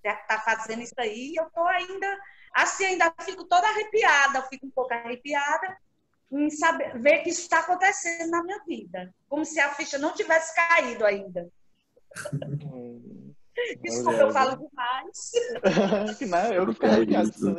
Está 0.02 0.40
fazendo 0.40 0.82
isso 0.82 0.94
aí, 0.98 1.34
eu 1.36 1.46
estou 1.46 1.64
ainda, 1.64 2.18
assim, 2.54 2.85
ainda 2.85 3.12
fico 3.23 3.44
toda 3.44 3.66
arrepiada, 3.66 4.42
fico 4.42 4.66
um 4.66 4.71
pouco 4.71 4.92
arrepiada 4.92 5.76
em 6.30 6.50
saber, 6.50 6.99
ver 6.99 7.18
que 7.18 7.30
isso 7.30 7.42
está 7.42 7.61
acontecendo 7.61 8.30
na 8.30 8.42
minha 8.42 8.62
vida. 8.66 9.14
Como 9.28 9.44
se 9.44 9.61
a 9.61 9.75
ficha 9.75 9.99
não 9.99 10.14
tivesse 10.14 10.54
caído 10.54 11.04
ainda. 11.04 11.49
Desculpa, 13.82 14.18
eu 14.18 14.32
falo 14.32 14.56
demais. 14.56 15.30
que 16.18 16.25
não, 16.26 16.52
eu 16.52 16.66
não 16.66 16.73
fico 16.73 16.87
arrepiado 16.87 17.28
isso. 17.28 17.54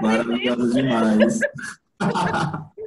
Maravilhoso 0.00 0.72
demais. 0.72 1.40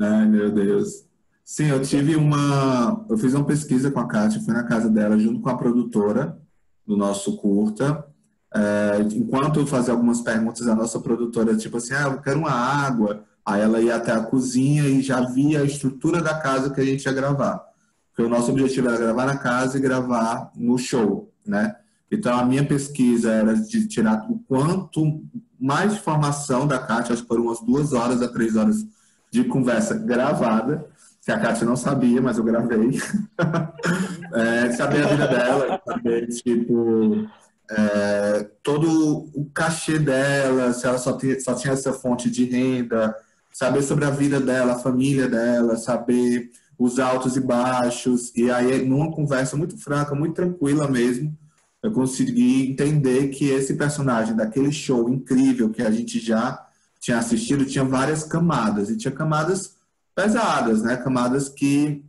Ai, 0.00 0.26
meu 0.26 0.50
Deus. 0.50 1.06
Sim, 1.44 1.68
eu 1.68 1.80
tive 1.80 2.16
uma. 2.16 3.06
Eu 3.08 3.16
fiz 3.16 3.32
uma 3.32 3.46
pesquisa 3.46 3.90
com 3.90 4.00
a 4.00 4.08
Kátia, 4.08 4.40
fui 4.40 4.52
na 4.52 4.64
casa 4.64 4.90
dela 4.90 5.18
junto 5.18 5.40
com 5.40 5.48
a 5.48 5.56
produtora 5.56 6.38
do 6.86 6.96
nosso 6.96 7.36
curta. 7.36 8.06
É, 8.54 9.00
enquanto 9.14 9.60
eu 9.60 9.66
fazia 9.66 9.92
algumas 9.92 10.20
perguntas, 10.20 10.66
a 10.66 10.74
nossa 10.74 11.00
produtora, 11.00 11.56
tipo 11.56 11.76
assim, 11.76 11.94
ah, 11.94 12.08
eu 12.08 12.20
quero 12.20 12.38
uma 12.38 12.50
água. 12.50 13.24
Aí 13.44 13.60
ela 13.60 13.80
ia 13.80 13.96
até 13.96 14.12
a 14.12 14.20
cozinha 14.20 14.84
e 14.84 15.00
já 15.02 15.20
via 15.20 15.60
a 15.60 15.64
estrutura 15.64 16.20
da 16.20 16.38
casa 16.38 16.70
que 16.70 16.80
a 16.80 16.84
gente 16.84 17.04
ia 17.04 17.12
gravar. 17.12 17.64
porque 18.10 18.22
o 18.22 18.28
nosso 18.28 18.50
objetivo 18.50 18.88
era 18.88 18.98
gravar 18.98 19.26
na 19.26 19.36
casa 19.36 19.78
e 19.78 19.80
gravar 19.80 20.50
no 20.54 20.76
show, 20.76 21.32
né? 21.46 21.76
Então, 22.10 22.38
a 22.38 22.44
minha 22.44 22.64
pesquisa 22.64 23.30
era 23.30 23.54
de 23.54 23.86
tirar 23.86 24.26
o 24.30 24.38
quanto 24.48 25.22
mais 25.60 25.94
informação 25.94 26.66
da 26.66 26.78
Kátia, 26.78 27.12
acho 27.12 27.22
que 27.22 27.28
foram 27.28 27.44
umas 27.44 27.60
duas 27.60 27.92
horas 27.92 28.22
a 28.22 28.28
três 28.28 28.56
horas 28.56 28.86
de 29.30 29.44
conversa 29.44 29.94
gravada, 29.94 30.86
que 31.24 31.30
a 31.30 31.38
Kátia 31.38 31.66
não 31.66 31.76
sabia, 31.76 32.20
mas 32.22 32.38
eu 32.38 32.44
gravei. 32.44 32.98
é, 34.32 34.72
saber 34.72 35.04
a 35.04 35.08
vida 35.08 35.26
dela, 35.26 35.82
saber, 35.86 36.28
tipo, 36.28 37.28
é, 37.70 38.48
todo 38.62 39.28
o 39.34 39.50
cachê 39.52 39.98
dela, 39.98 40.72
se 40.72 40.86
ela 40.86 40.98
só 40.98 41.16
tinha, 41.16 41.38
só 41.40 41.54
tinha 41.54 41.72
essa 41.72 41.92
fonte 41.92 42.30
de 42.30 42.44
renda, 42.44 43.14
saber 43.52 43.82
sobre 43.82 44.04
a 44.04 44.10
vida 44.10 44.40
dela, 44.40 44.74
a 44.74 44.78
família 44.78 45.28
dela, 45.28 45.76
saber 45.76 46.50
os 46.78 46.98
altos 46.98 47.36
e 47.36 47.40
baixos. 47.40 48.32
E 48.34 48.50
aí, 48.50 48.86
numa 48.86 49.10
conversa 49.10 49.56
muito 49.56 49.76
franca, 49.76 50.14
muito 50.14 50.34
tranquila 50.34 50.88
mesmo, 50.88 51.36
eu 51.82 51.92
consegui 51.92 52.70
entender 52.70 53.28
que 53.28 53.50
esse 53.50 53.74
personagem 53.74 54.34
daquele 54.34 54.72
show 54.72 55.08
incrível 55.08 55.70
que 55.70 55.82
a 55.82 55.90
gente 55.90 56.18
já 56.18 56.66
tinha 57.00 57.18
assistido 57.18 57.64
tinha 57.64 57.84
várias 57.84 58.24
camadas. 58.24 58.90
E 58.90 58.96
tinha 58.96 59.12
camadas 59.12 59.76
pesadas, 60.14 60.82
né? 60.82 60.96
Camadas 60.96 61.48
que, 61.48 62.04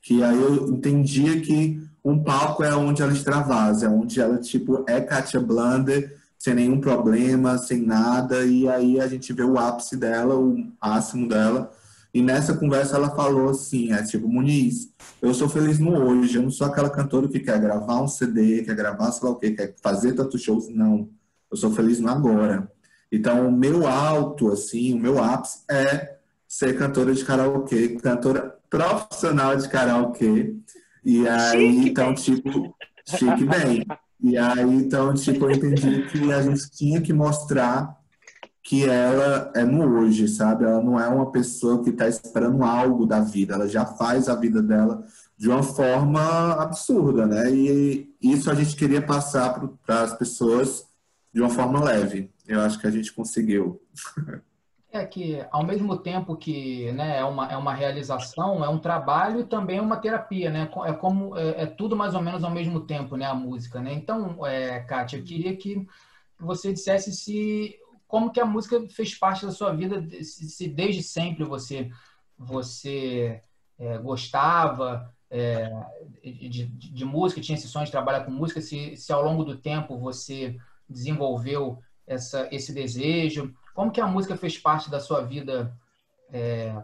que 0.00 0.22
aí 0.22 0.40
eu 0.40 0.68
entendia 0.68 1.40
que 1.40 1.80
um 2.04 2.22
palco 2.22 2.64
é 2.64 2.74
onde 2.74 3.02
ela 3.02 3.12
extravasa, 3.12 3.86
é 3.86 3.88
onde 3.88 4.20
ela, 4.20 4.38
tipo, 4.38 4.84
é 4.88 5.00
Katia 5.00 5.40
Blunder, 5.40 6.16
sem 6.38 6.54
nenhum 6.54 6.80
problema, 6.80 7.58
sem 7.58 7.80
nada. 7.80 8.44
E 8.44 8.68
aí 8.68 9.00
a 9.00 9.06
gente 9.06 9.32
vê 9.32 9.44
o 9.44 9.58
ápice 9.58 9.96
dela, 9.96 10.34
o 10.34 10.66
máximo 10.80 11.28
dela 11.28 11.70
e 12.14 12.20
nessa 12.20 12.54
conversa 12.54 12.96
ela 12.96 13.10
falou 13.10 13.48
assim, 13.48 13.92
é 13.92 14.02
tipo, 14.02 14.28
Muniz, 14.28 14.92
eu 15.20 15.32
sou 15.32 15.48
feliz 15.48 15.78
no 15.78 15.96
hoje, 15.96 16.36
eu 16.36 16.42
não 16.42 16.50
sou 16.50 16.66
aquela 16.66 16.90
cantora 16.90 17.26
que 17.26 17.40
quer 17.40 17.58
gravar 17.58 18.02
um 18.02 18.08
CD, 18.08 18.62
quer 18.62 18.74
gravar 18.74 19.10
sei 19.12 19.26
lá 19.26 19.34
o 19.34 19.36
quê, 19.36 19.52
quer 19.52 19.74
fazer 19.82 20.12
tantos 20.12 20.42
shows, 20.42 20.68
não. 20.68 21.08
Eu 21.50 21.56
sou 21.56 21.72
feliz 21.72 21.98
no 22.00 22.10
agora. 22.10 22.70
Então, 23.10 23.48
o 23.48 23.52
meu 23.52 23.86
alto, 23.86 24.52
assim, 24.52 24.92
o 24.92 24.98
meu 24.98 25.22
ápice 25.22 25.60
é 25.70 26.16
ser 26.46 26.76
cantora 26.76 27.14
de 27.14 27.24
karaokê, 27.24 27.96
cantora 27.96 28.58
profissional 28.68 29.56
de 29.56 29.68
karaokê. 29.68 30.54
E 31.04 31.26
aí, 31.26 31.72
chique 31.72 31.88
então, 31.90 32.06
bem. 32.06 32.14
tipo, 32.14 32.76
chique 33.04 33.44
bem. 33.44 33.86
E 34.20 34.38
aí, 34.38 34.74
então, 34.74 35.14
tipo, 35.14 35.46
eu 35.46 35.50
entendi 35.50 36.06
que 36.06 36.32
a 36.32 36.42
gente 36.42 36.70
tinha 36.70 37.00
que 37.00 37.12
mostrar 37.12 37.96
que 38.62 38.88
ela 38.88 39.50
é 39.56 39.64
no 39.64 39.84
hoje, 39.98 40.28
sabe? 40.28 40.64
Ela 40.64 40.80
não 40.80 40.98
é 40.98 41.08
uma 41.08 41.32
pessoa 41.32 41.82
que 41.82 41.90
está 41.90 42.08
esperando 42.08 42.62
algo 42.62 43.04
da 43.04 43.20
vida, 43.20 43.54
ela 43.54 43.68
já 43.68 43.84
faz 43.84 44.28
a 44.28 44.36
vida 44.36 44.62
dela 44.62 45.04
de 45.36 45.48
uma 45.48 45.62
forma 45.62 46.52
absurda, 46.52 47.26
né? 47.26 47.50
E 47.50 48.14
isso 48.22 48.48
a 48.48 48.54
gente 48.54 48.76
queria 48.76 49.02
passar 49.02 49.58
para 49.84 50.02
as 50.02 50.16
pessoas 50.16 50.86
de 51.34 51.40
uma 51.40 51.50
forma 51.50 51.82
leve. 51.82 52.30
Eu 52.46 52.60
acho 52.60 52.78
que 52.78 52.86
a 52.86 52.90
gente 52.90 53.12
conseguiu. 53.12 53.82
É 54.94 55.06
que, 55.06 55.42
ao 55.50 55.64
mesmo 55.64 55.96
tempo 55.96 56.36
que 56.36 56.92
né, 56.92 57.18
é, 57.18 57.24
uma, 57.24 57.50
é 57.50 57.56
uma 57.56 57.72
realização, 57.72 58.62
é 58.62 58.68
um 58.68 58.78
trabalho 58.78 59.40
e 59.40 59.44
também 59.44 59.78
é 59.78 59.82
uma 59.82 59.96
terapia, 59.96 60.50
né? 60.50 60.70
É 60.84 60.92
como 60.92 61.34
é, 61.34 61.62
é 61.62 61.66
tudo 61.66 61.96
mais 61.96 62.14
ou 62.14 62.20
menos 62.20 62.44
ao 62.44 62.50
mesmo 62.50 62.80
tempo, 62.80 63.16
né? 63.16 63.24
A 63.24 63.34
música, 63.34 63.80
né? 63.80 63.94
Então, 63.94 64.46
é, 64.46 64.80
Kátia, 64.80 65.16
eu 65.16 65.24
queria 65.24 65.56
que 65.56 65.86
você 66.38 66.74
dissesse 66.74 67.10
se 67.10 67.74
como 68.06 68.30
que 68.30 68.38
a 68.38 68.44
música 68.44 68.86
fez 68.90 69.14
parte 69.14 69.46
da 69.46 69.52
sua 69.52 69.72
vida, 69.72 70.06
se 70.22 70.68
desde 70.68 71.02
sempre 71.02 71.42
você 71.42 71.90
você 72.36 73.40
é, 73.78 73.96
gostava 73.96 75.10
é, 75.30 75.70
de, 76.22 76.66
de, 76.66 77.04
música, 77.06 77.40
tinha 77.40 77.56
esse 77.56 77.66
sonho 77.66 77.86
de 77.86 77.90
trabalhar 77.90 78.24
com 78.24 78.30
música, 78.30 78.60
se, 78.60 78.94
se 78.96 79.10
ao 79.10 79.22
longo 79.22 79.42
do 79.42 79.56
tempo 79.56 79.98
você 79.98 80.54
desenvolveu 80.86 81.78
essa, 82.06 82.46
esse 82.52 82.74
desejo, 82.74 83.54
como 83.74 83.90
que 83.90 84.00
a 84.00 84.06
música 84.06 84.36
fez 84.36 84.58
parte 84.58 84.90
da 84.90 85.00
sua 85.00 85.22
vida 85.22 85.76
é, 86.32 86.74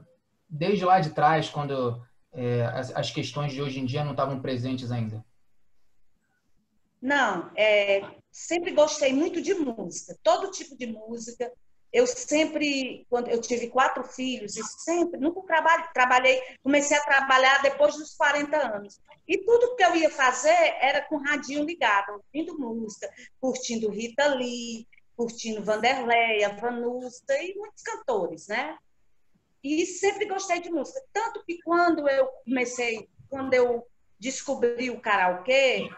desde 0.49 0.85
lá 0.85 1.01
de 1.01 1.11
trás, 1.11 1.49
quando 1.49 2.03
é, 2.33 2.65
as, 2.67 2.95
as 2.95 3.11
questões 3.11 3.53
de 3.53 3.61
hoje 3.61 3.81
em 3.81 3.85
dia 3.85 4.05
não 4.05 4.13
estavam 4.13 4.41
presentes 4.41 4.91
ainda? 4.91 5.25
Não, 7.01 7.51
é, 7.57 8.03
sempre 8.31 8.73
gostei 8.73 9.13
muito 9.13 9.41
de 9.41 9.55
música, 9.55 10.19
todo 10.23 10.51
tipo 10.51 10.77
de 10.77 10.87
música. 10.87 11.51
Eu 11.91 12.07
sempre, 12.07 13.07
quando 13.09 13.29
eu 13.29 13.41
tive 13.41 13.69
quatro 13.69 14.05
filhos, 14.05 14.57
e 14.57 14.63
sempre, 14.63 15.19
nunca 15.19 15.41
trabalhei, 15.43 15.87
trabalhei, 15.95 16.43
comecei 16.63 16.97
a 16.97 17.05
trabalhar 17.05 17.63
depois 17.63 17.97
dos 17.97 18.15
40 18.15 18.57
anos. 18.57 19.01
E 19.27 19.39
tudo 19.39 19.75
que 19.75 19.85
eu 19.85 19.97
ia 19.97 20.11
fazer 20.11 20.77
era 20.81 21.03
com 21.03 21.17
radinho 21.17 21.65
ligado, 21.65 22.13
ouvindo 22.13 22.59
música, 22.59 23.09
curtindo 23.41 23.91
Rita 23.91 24.35
Lee, 24.35 24.87
curtindo 25.19 25.65
Vanderleia, 25.65 26.55
Vanusta 26.55 27.35
e 27.43 27.53
muitos 27.57 27.83
cantores, 27.83 28.47
né? 28.47 28.79
E 29.65 29.85
sempre 29.85 30.27
gostei 30.27 30.61
de 30.61 30.71
música. 30.71 31.03
Tanto 31.13 31.45
que 31.45 31.61
quando 31.63 32.09
eu 32.09 32.29
comecei, 32.45 33.09
quando 33.29 33.53
eu 33.53 33.85
descobri 34.17 34.91
o 34.91 35.01
karaokê, 35.01 35.91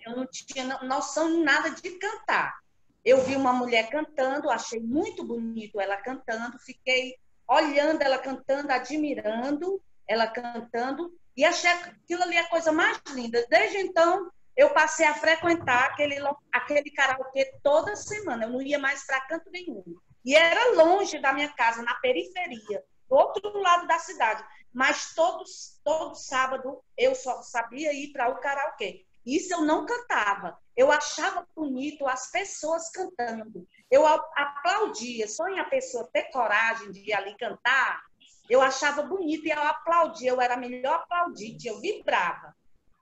eu 0.00 0.16
não 0.16 0.24
tinha 0.28 0.78
noção 0.84 1.42
nada 1.42 1.70
de 1.70 1.90
cantar. 1.98 2.56
Eu 3.04 3.24
vi 3.24 3.34
uma 3.34 3.52
mulher 3.52 3.90
cantando, 3.90 4.48
achei 4.48 4.78
muito 4.78 5.24
bonito 5.24 5.80
ela 5.80 5.96
cantando, 5.96 6.56
fiquei 6.60 7.16
olhando 7.48 8.00
ela 8.02 8.18
cantando, 8.18 8.70
admirando 8.70 9.82
ela 10.06 10.28
cantando, 10.28 11.12
e 11.36 11.44
achei 11.44 11.68
aquilo 11.68 12.22
ali 12.22 12.38
a 12.38 12.48
coisa 12.48 12.70
mais 12.70 13.00
linda. 13.12 13.44
Desde 13.50 13.78
então, 13.78 14.30
eu 14.56 14.70
passei 14.70 15.06
a 15.06 15.14
frequentar 15.14 15.90
aquele, 15.90 16.16
aquele 16.50 16.90
karaokê 16.90 17.52
toda 17.62 17.94
semana, 17.94 18.44
eu 18.44 18.50
não 18.50 18.62
ia 18.62 18.78
mais 18.78 19.04
para 19.04 19.20
canto 19.26 19.50
nenhum. 19.50 19.84
E 20.24 20.34
era 20.34 20.72
longe 20.72 21.20
da 21.20 21.32
minha 21.32 21.52
casa, 21.52 21.82
na 21.82 21.94
periferia, 21.96 22.82
do 23.08 23.14
outro 23.14 23.58
lado 23.60 23.86
da 23.86 23.98
cidade. 23.98 24.42
Mas 24.72 25.14
todos, 25.14 25.78
todo 25.84 26.14
sábado 26.14 26.82
eu 26.96 27.14
só 27.14 27.42
sabia 27.42 27.92
ir 27.92 28.12
para 28.12 28.28
o 28.28 28.40
karaokê. 28.40 29.04
Isso 29.24 29.52
eu 29.52 29.60
não 29.62 29.84
cantava. 29.84 30.56
Eu 30.76 30.90
achava 30.90 31.46
bonito 31.54 32.06
as 32.06 32.30
pessoas 32.30 32.90
cantando. 32.90 33.66
Eu 33.90 34.06
aplaudia. 34.06 35.28
Só 35.28 35.48
em 35.48 35.58
a 35.58 35.64
pessoa 35.64 36.08
ter 36.12 36.30
coragem 36.30 36.92
de 36.92 37.00
ir 37.00 37.12
ali 37.12 37.36
cantar, 37.36 38.00
eu 38.48 38.62
achava 38.62 39.02
bonito 39.02 39.44
e 39.46 39.50
eu 39.50 39.62
aplaudia. 39.62 40.30
Eu 40.30 40.40
era 40.40 40.56
melhor 40.56 40.94
aplaudinte, 40.94 41.66
eu 41.66 41.80
vibrava. 41.80 42.55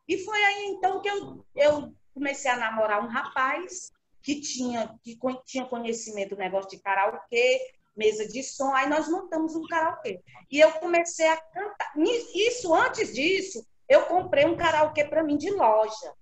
E 0.09 0.19
foi 0.19 0.43
aí 0.45 0.67
então 0.67 1.01
que 1.01 1.09
eu, 1.09 1.45
eu 1.55 1.95
comecei 2.13 2.51
a 2.51 2.57
namorar 2.57 3.03
um 3.03 3.09
rapaz 3.09 3.91
que 4.23 4.41
tinha, 4.41 4.99
que 5.03 5.19
tinha 5.45 5.67
conhecimento 5.67 6.31
do 6.31 6.39
negócio 6.39 6.71
de 6.71 6.81
karaokê, 6.81 7.61
mesa 7.97 8.27
de 8.27 8.43
som. 8.43 8.75
Aí 8.75 8.89
nós 8.89 9.09
montamos 9.09 9.55
um 9.55 9.67
karaokê. 9.67 10.21
E 10.51 10.61
eu 10.61 10.73
comecei 10.73 11.27
a 11.27 11.37
cantar. 11.37 11.93
Isso, 12.35 12.75
antes 12.75 13.13
disso, 13.13 13.65
eu 13.89 14.07
comprei 14.07 14.47
um 14.47 14.57
karaokê 14.57 15.05
para 15.05 15.23
mim 15.23 15.37
de 15.37 15.51
loja. 15.51 16.13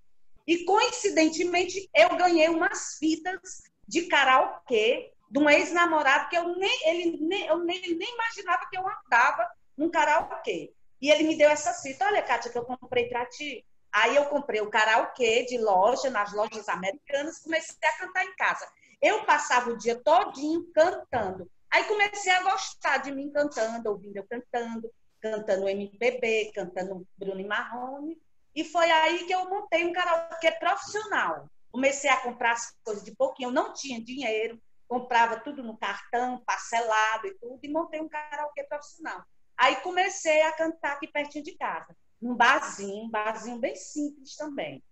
E, 0.47 0.65
coincidentemente, 0.65 1.89
eu 1.95 2.17
ganhei 2.17 2.49
umas 2.49 2.97
fitas 2.99 3.62
de 3.87 4.03
karaokê 4.03 5.12
de 5.31 5.39
um 5.39 5.49
ex-namorado 5.49 6.29
que 6.29 6.37
eu 6.37 6.57
nem, 6.57 6.89
ele, 6.89 7.19
nem, 7.21 7.47
eu 7.47 7.59
nem, 7.59 7.81
nem 7.81 8.15
imaginava 8.15 8.69
que 8.69 8.77
eu 8.77 8.85
andava 8.87 9.49
num 9.77 9.91
karaokê. 9.91 10.73
E 11.01 11.11
ele 11.11 11.25
me 11.25 11.37
deu 11.37 11.49
essa 11.49 11.73
fita. 11.73 12.05
Olha, 12.05 12.23
Kátia, 12.23 12.51
que 12.51 12.59
eu 12.59 12.65
comprei 12.65 13.09
para 13.09 13.27
ti. 13.27 13.65
Aí 13.92 14.16
eu 14.16 14.25
comprei 14.26 14.61
o 14.61 14.70
karaokê 14.70 15.44
de 15.44 15.58
loja, 15.58 16.08
nas 16.11 16.32
lojas 16.32 16.68
americanas, 16.68 17.40
comecei 17.40 17.76
a 17.84 17.99
cantar 17.99 18.25
em 18.25 18.34
casa. 18.37 18.66
Eu 19.00 19.25
passava 19.25 19.70
o 19.70 19.76
dia 19.76 20.00
todinho 20.02 20.64
cantando. 20.72 21.50
Aí 21.70 21.84
comecei 21.84 22.32
a 22.32 22.42
gostar 22.42 22.99
de 22.99 23.12
mim 23.12 23.30
cantando, 23.30 23.90
ouvindo 23.90 24.16
eu 24.16 24.25
cantando 24.25 24.90
cantando 25.22 25.68
MPB, 25.68 26.50
cantando 26.52 27.06
Bruno 27.16 27.40
e 27.40 27.44
Marrone. 27.44 28.20
E 28.54 28.64
foi 28.64 28.90
aí 28.90 29.25
que 29.25 29.32
eu 29.32 29.49
montei 29.49 29.84
um 29.87 29.92
karaokê 29.92 30.50
profissional. 30.52 31.49
Comecei 31.70 32.11
a 32.11 32.20
comprar 32.20 32.52
as 32.52 32.75
coisas 32.84 33.04
de 33.04 33.14
pouquinho, 33.14 33.49
eu 33.49 33.52
não 33.52 33.72
tinha 33.72 34.02
dinheiro, 34.02 34.61
comprava 34.87 35.40
tudo 35.40 35.62
no 35.62 35.78
cartão, 35.78 36.42
parcelado 36.44 37.28
e 37.28 37.34
tudo, 37.38 37.61
e 37.62 37.68
montei 37.68 38.00
um 38.00 38.08
karaokê 38.08 38.64
profissional. 38.64 39.22
Aí 39.56 39.76
comecei 39.76 40.42
a 40.42 40.52
cantar 40.52 40.92
aqui 40.92 41.06
pertinho 41.06 41.44
de 41.44 41.56
casa, 41.56 41.96
num 42.23 42.37
barzinho, 42.37 43.05
um 43.05 43.11
barzinho 43.11 43.59
bem 43.59 43.75
simples 43.75 44.37
também. 44.37 44.83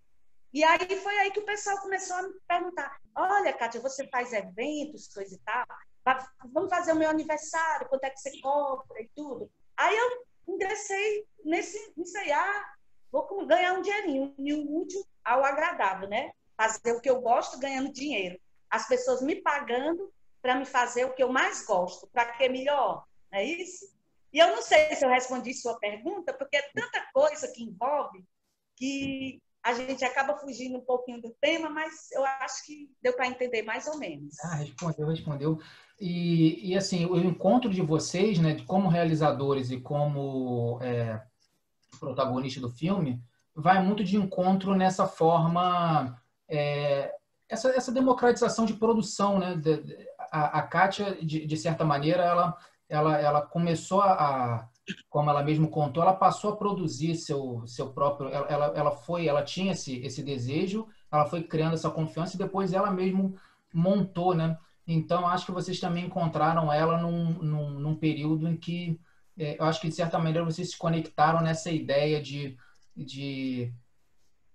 E 0.52 0.64
aí 0.64 0.96
foi 0.96 1.16
aí 1.18 1.30
que 1.30 1.38
o 1.38 1.44
pessoal 1.44 1.78
começou 1.80 2.16
a 2.16 2.22
me 2.22 2.34
perguntar: 2.46 3.00
olha, 3.16 3.52
Kátia, 3.52 3.80
você 3.80 4.06
faz 4.08 4.32
eventos, 4.32 5.06
coisa 5.14 5.32
e 5.32 5.38
tal, 5.38 5.64
vamos 6.52 6.68
fazer 6.68 6.92
o 6.92 6.96
meu 6.96 7.08
aniversário, 7.08 7.88
quanto 7.88 8.04
é 8.04 8.10
que 8.10 8.18
você 8.18 8.40
cobra 8.40 9.00
e 9.00 9.08
tudo. 9.14 9.50
Aí 9.76 9.96
eu 9.96 10.26
ingressei 10.48 11.24
nesse, 11.44 11.78
aí, 12.18 12.32
ah, 12.32 12.64
vou 13.12 13.46
ganhar 13.46 13.74
um 13.74 13.82
dinheirinho, 13.82 14.34
o 14.36 14.82
útil 14.82 15.06
ao 15.24 15.44
agradável, 15.44 16.08
né? 16.08 16.32
Fazer 16.56 16.92
o 16.92 17.00
que 17.00 17.08
eu 17.08 17.20
gosto 17.20 17.60
ganhando 17.60 17.92
dinheiro. 17.92 18.38
As 18.68 18.88
pessoas 18.88 19.22
me 19.22 19.36
pagando 19.36 20.12
para 20.42 20.56
me 20.56 20.64
fazer 20.64 21.04
o 21.04 21.14
que 21.14 21.22
eu 21.22 21.32
mais 21.32 21.64
gosto. 21.64 22.08
Para 22.08 22.32
que 22.32 22.48
melhor? 22.48 23.04
Não 23.30 23.38
é 23.38 23.44
isso? 23.44 23.86
E 24.32 24.38
eu 24.38 24.48
não 24.48 24.62
sei 24.62 24.94
se 24.94 25.04
eu 25.04 25.08
respondi 25.08 25.52
sua 25.54 25.78
pergunta, 25.78 26.32
porque 26.32 26.56
é 26.56 26.70
tanta 26.74 27.02
coisa 27.12 27.48
que 27.52 27.62
envolve 27.62 28.24
que 28.76 29.40
a 29.62 29.74
gente 29.74 30.04
acaba 30.04 30.38
fugindo 30.38 30.78
um 30.78 30.84
pouquinho 30.84 31.20
do 31.20 31.36
tema, 31.40 31.68
mas 31.68 32.10
eu 32.12 32.24
acho 32.24 32.64
que 32.64 32.90
deu 33.02 33.12
para 33.12 33.26
entender 33.26 33.62
mais 33.62 33.86
ou 33.86 33.98
menos. 33.98 34.38
Ah, 34.40 34.54
respondeu, 34.54 35.06
respondeu. 35.06 35.58
E, 36.00 36.70
e 36.70 36.76
assim, 36.76 37.04
o 37.04 37.18
encontro 37.18 37.70
de 37.70 37.82
vocês, 37.82 38.38
né, 38.38 38.56
como 38.66 38.88
realizadores 38.88 39.70
e 39.70 39.78
como 39.78 40.78
é, 40.80 41.22
protagonista 41.98 42.58
do 42.60 42.70
filme, 42.70 43.22
vai 43.54 43.82
muito 43.82 44.02
de 44.02 44.16
encontro 44.16 44.74
nessa 44.74 45.06
forma, 45.06 46.18
é, 46.48 47.14
essa, 47.46 47.68
essa 47.70 47.92
democratização 47.92 48.64
de 48.64 48.74
produção, 48.74 49.38
né? 49.38 49.60
A, 50.30 50.60
a 50.60 50.62
Kátia, 50.62 51.18
de, 51.22 51.44
de 51.44 51.56
certa 51.56 51.84
maneira, 51.84 52.22
ela, 52.22 52.56
ela, 52.90 53.18
ela 53.18 53.40
começou 53.40 54.02
a, 54.02 54.68
como 55.08 55.30
ela 55.30 55.44
mesmo 55.44 55.68
contou, 55.68 56.02
ela 56.02 56.12
passou 56.12 56.50
a 56.50 56.56
produzir 56.56 57.14
seu, 57.14 57.62
seu 57.66 57.92
próprio, 57.92 58.28
ela, 58.28 58.72
ela 58.74 58.90
foi, 58.90 59.28
ela 59.28 59.44
tinha 59.44 59.72
esse, 59.72 59.98
esse 60.00 60.22
desejo, 60.22 60.88
ela 61.10 61.24
foi 61.24 61.44
criando 61.44 61.74
essa 61.74 61.88
confiança 61.88 62.34
e 62.34 62.38
depois 62.38 62.72
ela 62.72 62.90
mesmo 62.90 63.36
montou, 63.72 64.34
né? 64.34 64.58
Então, 64.86 65.24
acho 65.26 65.46
que 65.46 65.52
vocês 65.52 65.78
também 65.78 66.06
encontraram 66.06 66.72
ela 66.72 67.00
num, 67.00 67.32
num, 67.34 67.70
num 67.70 67.94
período 67.94 68.48
em 68.48 68.56
que, 68.56 68.98
é, 69.38 69.56
eu 69.56 69.64
acho 69.64 69.80
que 69.80 69.88
de 69.88 69.94
certa 69.94 70.18
maneira 70.18 70.44
vocês 70.44 70.72
se 70.72 70.78
conectaram 70.78 71.40
nessa 71.40 71.70
ideia 71.70 72.20
de, 72.20 72.56
de, 72.96 73.72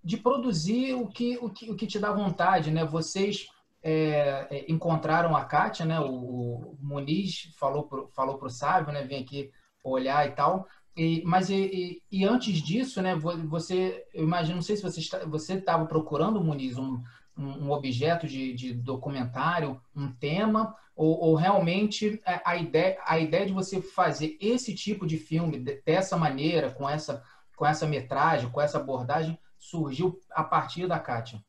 de 0.03 0.17
produzir 0.17 0.93
o 0.93 1.07
que, 1.07 1.37
o, 1.37 1.49
que, 1.49 1.71
o 1.71 1.75
que 1.75 1.87
te 1.87 1.99
dá 1.99 2.11
vontade, 2.11 2.69
né? 2.69 2.83
Vocês 2.83 3.47
é 3.87 4.65
encontraram 4.67 5.35
a 5.35 5.45
Kátia, 5.45 5.85
né? 5.85 5.99
O, 5.99 6.09
o 6.09 6.77
Muniz 6.81 7.53
falou 7.59 7.83
pro, 7.83 8.07
falou 8.15 8.37
pro 8.37 8.49
Sábio, 8.49 8.91
né? 8.91 9.03
Vem 9.03 9.21
aqui 9.21 9.51
olhar 9.83 10.27
e 10.27 10.31
tal. 10.31 10.67
E, 10.97 11.21
mas 11.25 11.49
e, 11.49 11.55
e, 11.55 12.01
e, 12.11 12.25
antes 12.25 12.57
disso, 12.57 13.01
né? 13.01 13.15
Você, 13.15 14.03
eu 14.13 14.23
imagino, 14.23 14.55
não 14.55 14.63
sei 14.63 14.75
se 14.75 14.81
você 14.81 14.99
está, 14.99 15.25
você 15.25 15.53
estava 15.53 15.85
procurando, 15.85 16.43
Muniz, 16.43 16.77
um, 16.77 17.03
um 17.37 17.69
objeto 17.69 18.25
de, 18.25 18.53
de 18.53 18.73
documentário, 18.73 19.79
um 19.95 20.11
tema, 20.11 20.73
ou, 20.95 21.19
ou, 21.19 21.35
realmente 21.35 22.19
a 22.45 22.55
ideia, 22.55 22.97
a 23.05 23.19
ideia 23.19 23.45
de 23.45 23.53
você 23.53 23.81
fazer 23.81 24.37
esse 24.39 24.73
tipo 24.73 25.05
de 25.05 25.17
filme 25.17 25.59
dessa 25.85 26.17
maneira, 26.17 26.71
com 26.71 26.89
essa, 26.89 27.21
com 27.55 27.65
essa 27.65 27.85
metragem, 27.85 28.49
com 28.49 28.61
essa 28.61 28.77
abordagem, 28.79 29.37
surgiu 29.59 30.17
a 30.31 30.43
partir 30.43 30.87
da 30.87 30.97
Kátia? 30.97 31.43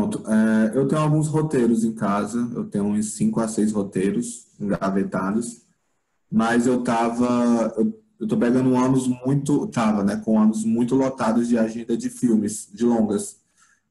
Pronto. 0.00 0.24
É, 0.26 0.78
eu 0.78 0.88
tenho 0.88 1.02
alguns 1.02 1.28
roteiros 1.28 1.84
em 1.84 1.92
casa, 1.92 2.50
eu 2.54 2.64
tenho 2.64 2.84
uns 2.84 3.12
cinco 3.12 3.40
a 3.40 3.46
seis 3.46 3.72
roteiros 3.72 4.46
engavetados, 4.58 5.62
mas 6.32 6.66
eu 6.66 6.82
tava, 6.82 7.74
eu, 7.76 8.02
eu 8.18 8.26
tô 8.26 8.36
pegando 8.36 8.74
anos 8.76 9.06
muito, 9.06 9.66
tava, 9.66 10.02
né, 10.02 10.16
com 10.24 10.40
anos 10.40 10.64
muito 10.64 10.94
lotados 10.94 11.48
de 11.48 11.58
agenda 11.58 11.96
de 11.96 12.08
filmes, 12.08 12.70
de 12.72 12.84
longas. 12.84 13.40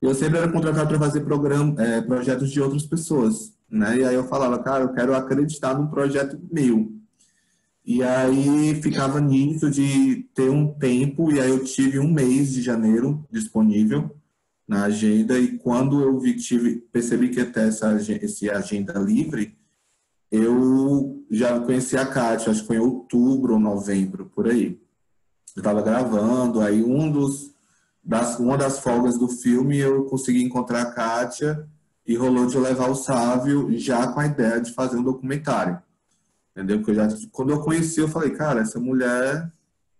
Eu 0.01 0.15
sempre 0.15 0.39
era 0.39 0.51
contratado 0.51 0.87
para 0.87 0.97
fazer 0.97 1.21
programa, 1.21 1.79
é, 1.79 2.01
projetos 2.01 2.49
de 2.49 2.59
outras 2.59 2.83
pessoas, 2.83 3.53
né? 3.69 3.97
E 3.97 4.03
aí 4.05 4.15
eu 4.15 4.23
falava, 4.23 4.57
cara, 4.59 4.85
eu 4.85 4.93
quero 4.93 5.13
acreditar 5.13 5.77
num 5.77 5.87
projeto 5.87 6.39
meu. 6.51 6.91
E 7.85 8.01
aí 8.01 8.81
ficava 8.81 9.19
nisso 9.19 9.69
de 9.69 10.25
ter 10.33 10.49
um 10.49 10.73
tempo, 10.73 11.31
e 11.31 11.39
aí 11.39 11.49
eu 11.49 11.63
tive 11.63 11.99
um 11.99 12.11
mês 12.11 12.53
de 12.53 12.61
janeiro 12.61 13.23
disponível 13.29 14.18
na 14.69 14.83
agenda, 14.83 15.39
e 15.39 15.57
quando 15.57 15.99
eu 15.99 16.19
vi, 16.19 16.35
tive, 16.35 16.75
percebi 16.91 17.29
que 17.29 17.41
até 17.41 17.67
essa 17.67 17.91
esse 17.95 18.47
agenda 18.51 18.93
livre, 18.99 19.57
eu 20.31 21.25
já 21.31 21.59
conheci 21.59 21.97
a 21.97 22.05
Kátia, 22.05 22.51
acho 22.51 22.61
que 22.61 22.67
foi 22.67 22.75
em 22.75 22.79
outubro 22.79 23.53
ou 23.53 23.59
novembro, 23.59 24.27
por 24.27 24.47
aí. 24.47 24.79
Eu 25.55 25.61
estava 25.61 25.81
gravando, 25.81 26.61
aí 26.61 26.83
um 26.83 27.11
dos 27.11 27.51
das, 28.03 28.37
uma 28.37 28.55
das 28.59 28.77
folgas 28.77 29.17
do 29.17 29.27
filme, 29.27 29.79
eu 29.79 30.05
consegui 30.05 30.43
encontrar 30.43 30.83
a 30.83 30.91
Kátia 30.91 31.67
e 32.05 32.15
rolou 32.15 32.45
de 32.45 32.59
levar 32.59 32.91
o 32.91 32.95
Sávio 32.95 33.75
já 33.75 34.05
com 34.07 34.19
a 34.19 34.27
ideia 34.27 34.61
de 34.61 34.71
fazer 34.71 34.97
um 34.97 35.03
documentário. 35.03 35.81
Entendeu? 36.51 36.77
Porque 36.77 36.91
eu 36.91 36.95
já, 36.95 37.07
quando 37.31 37.49
eu 37.49 37.61
conheci, 37.61 37.99
eu 37.99 38.07
falei, 38.07 38.29
cara, 38.29 38.61
essa 38.61 38.79
mulher 38.79 39.51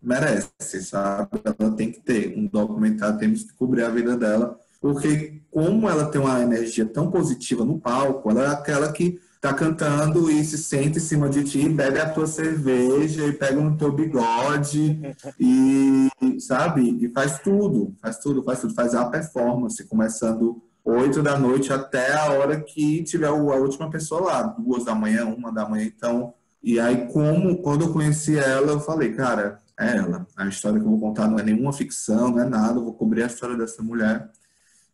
merece, 0.02 0.82
sabe? 0.82 1.42
Ela 1.44 1.72
tem 1.72 1.92
que 1.92 2.00
ter 2.00 2.38
um 2.38 2.48
documentário, 2.48 3.20
temos 3.20 3.44
que 3.44 3.54
cobrir 3.54 3.84
a 3.84 3.90
vida 3.90 4.16
dela, 4.16 4.58
porque 4.82 5.42
como 5.52 5.90
ela 5.90 6.06
tem 6.06 6.22
uma 6.22 6.42
energia 6.42 6.86
tão 6.86 7.12
positiva 7.12 7.66
no 7.66 7.80
palco, 7.80 8.30
ela 8.32 8.44
é 8.44 8.48
aquela 8.48 8.92
que 8.92 9.20
tá 9.42 9.54
cantando 9.54 10.30
e 10.30 10.44
se 10.44 10.58
sente 10.58 10.98
em 10.98 11.02
cima 11.02 11.30
de 11.30 11.44
ti, 11.44 11.70
bebe 11.70 12.00
a 12.00 12.10
tua 12.10 12.28
cerveja 12.28 13.26
e 13.26 13.32
pega 13.32 13.60
no 13.60 13.78
teu 13.78 13.92
bigode 13.92 15.00
e, 15.40 16.10
sabe? 16.40 16.98
E 17.02 17.10
faz 17.10 17.40
tudo, 17.40 17.94
faz 18.02 18.20
tudo, 18.20 18.44
faz 18.44 18.60
tudo, 18.60 18.74
faz 18.74 18.94
a 18.94 19.06
performance, 19.06 19.84
começando 19.86 20.62
oito 20.84 21.22
da 21.22 21.38
noite 21.38 21.72
até 21.72 22.14
a 22.14 22.32
hora 22.34 22.60
que 22.60 23.04
tiver 23.04 23.28
a 23.28 23.34
última 23.34 23.90
pessoa 23.90 24.22
lá, 24.22 24.44
duas 24.44 24.86
da 24.86 24.96
manhã, 24.96 25.26
uma 25.26 25.52
da 25.52 25.68
manhã, 25.68 25.86
então... 25.86 26.34
E 26.62 26.78
aí, 26.78 27.08
como, 27.08 27.62
quando 27.62 27.86
eu 27.86 27.94
conheci 27.94 28.38
ela, 28.38 28.74
eu 28.74 28.82
falei, 28.82 29.14
cara, 29.14 29.62
é 29.80 29.98
ela. 29.98 30.28
A 30.36 30.48
história 30.48 30.80
que 30.80 30.86
eu 30.86 30.89
vou 30.89 31.00
contar 31.00 31.28
não 31.28 31.39
é 31.39 31.44
nenhuma 31.44 31.72
ficção, 31.72 32.32
não 32.32 32.42
é 32.42 32.50
nada, 32.50 32.78
eu 32.78 32.84
vou 32.84 32.94
cobrir 32.94 33.24
a 33.24 33.28
história 33.28 33.56
dessa 33.56 33.82
mulher. 33.82 34.30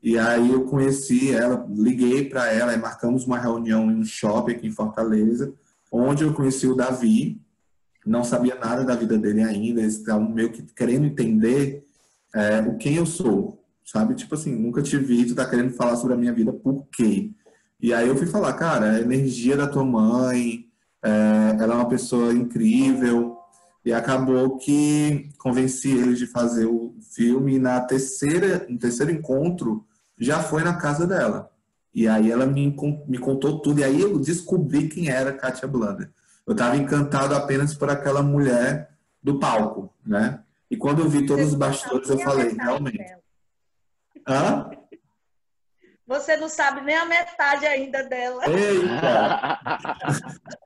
E 0.02 0.20
aí 0.20 0.52
eu 0.52 0.66
conheci 0.66 1.32
ela, 1.32 1.66
liguei 1.76 2.30
para 2.30 2.52
ela 2.54 2.74
e 2.74 2.78
marcamos 2.78 3.26
uma 3.26 3.40
reunião 3.40 3.90
em 3.90 3.96
um 3.96 4.06
shopping 4.06 4.52
aqui 4.52 4.68
em 4.68 4.72
Fortaleza, 4.72 5.52
onde 5.92 6.24
eu 6.24 6.34
conheci 6.34 6.68
o 6.68 6.76
Davi. 6.76 7.42
Não 8.06 8.24
sabia 8.24 8.54
nada 8.54 8.84
da 8.84 8.96
vida 8.96 9.18
dele 9.18 9.42
ainda, 9.42 9.82
eles 9.82 9.98
estavam 9.98 10.30
meio 10.30 10.52
que 10.52 10.62
querendo 10.62 11.08
entender 11.08 11.84
é, 12.36 12.60
o 12.60 12.78
quem 12.78 12.98
eu 12.98 13.06
sou, 13.08 13.64
sabe? 13.84 14.14
Tipo 14.14 14.36
assim, 14.36 14.56
nunca 14.56 14.84
te 14.84 14.96
vi, 14.96 15.26
tu 15.26 15.34
tá 15.34 15.50
querendo 15.50 15.74
falar 15.74 15.96
sobre 15.96 16.14
a 16.14 16.18
minha 16.18 16.32
vida, 16.32 16.54
por 16.54 16.86
quê? 16.92 17.32
E 17.82 17.92
aí 17.92 18.08
eu 18.08 18.16
fui 18.16 18.28
falar, 18.28 18.54
cara, 18.54 18.92
a 18.92 19.02
energia 19.02 19.58
da 19.58 19.68
tua 19.68 19.84
mãe, 19.84 20.68
é, 21.04 21.58
ela 21.60 21.74
é 21.74 21.78
uma 21.78 21.90
pessoa 21.90 22.32
incrível, 22.32 23.35
e 23.86 23.94
acabou 23.94 24.58
que 24.58 25.30
convenci 25.38 25.92
eles 25.92 26.18
de 26.18 26.26
fazer 26.26 26.66
o 26.66 26.96
filme 27.14 27.56
e 27.56 27.60
na 27.60 27.80
terceira, 27.82 28.66
no 28.68 28.80
terceiro 28.80 29.12
encontro 29.12 29.86
já 30.18 30.42
foi 30.42 30.64
na 30.64 30.76
casa 30.76 31.06
dela. 31.06 31.52
E 31.94 32.08
aí 32.08 32.32
ela 32.32 32.48
me, 32.48 32.76
me 33.08 33.18
contou 33.20 33.60
tudo. 33.60 33.80
E 33.80 33.84
aí 33.84 34.02
eu 34.02 34.18
descobri 34.20 34.90
quem 34.90 35.10
era 35.10 35.32
Katia 35.32 35.68
Blanda. 35.68 36.12
Eu 36.48 36.54
estava 36.54 36.76
encantado 36.76 37.36
apenas 37.36 37.76
por 37.76 37.90
aquela 37.90 38.24
mulher 38.24 38.90
do 39.22 39.40
palco, 39.40 39.94
né? 40.06 40.42
E 40.70 40.76
quando 40.76 41.02
eu 41.04 41.10
vi 41.10 41.26
todos 41.26 41.50
os 41.50 41.54
bastidores, 41.54 42.10
eu 42.10 42.18
falei, 42.20 42.54
realmente. 42.54 43.16
Hã? 44.28 44.70
Você 46.08 46.38
não 46.38 46.50
sabe 46.50 46.82
nem 46.82 46.96
a 46.96 47.06
metade 47.06 47.66
ainda 47.66 48.04
dela. 48.04 48.44
Eita! 48.48 49.60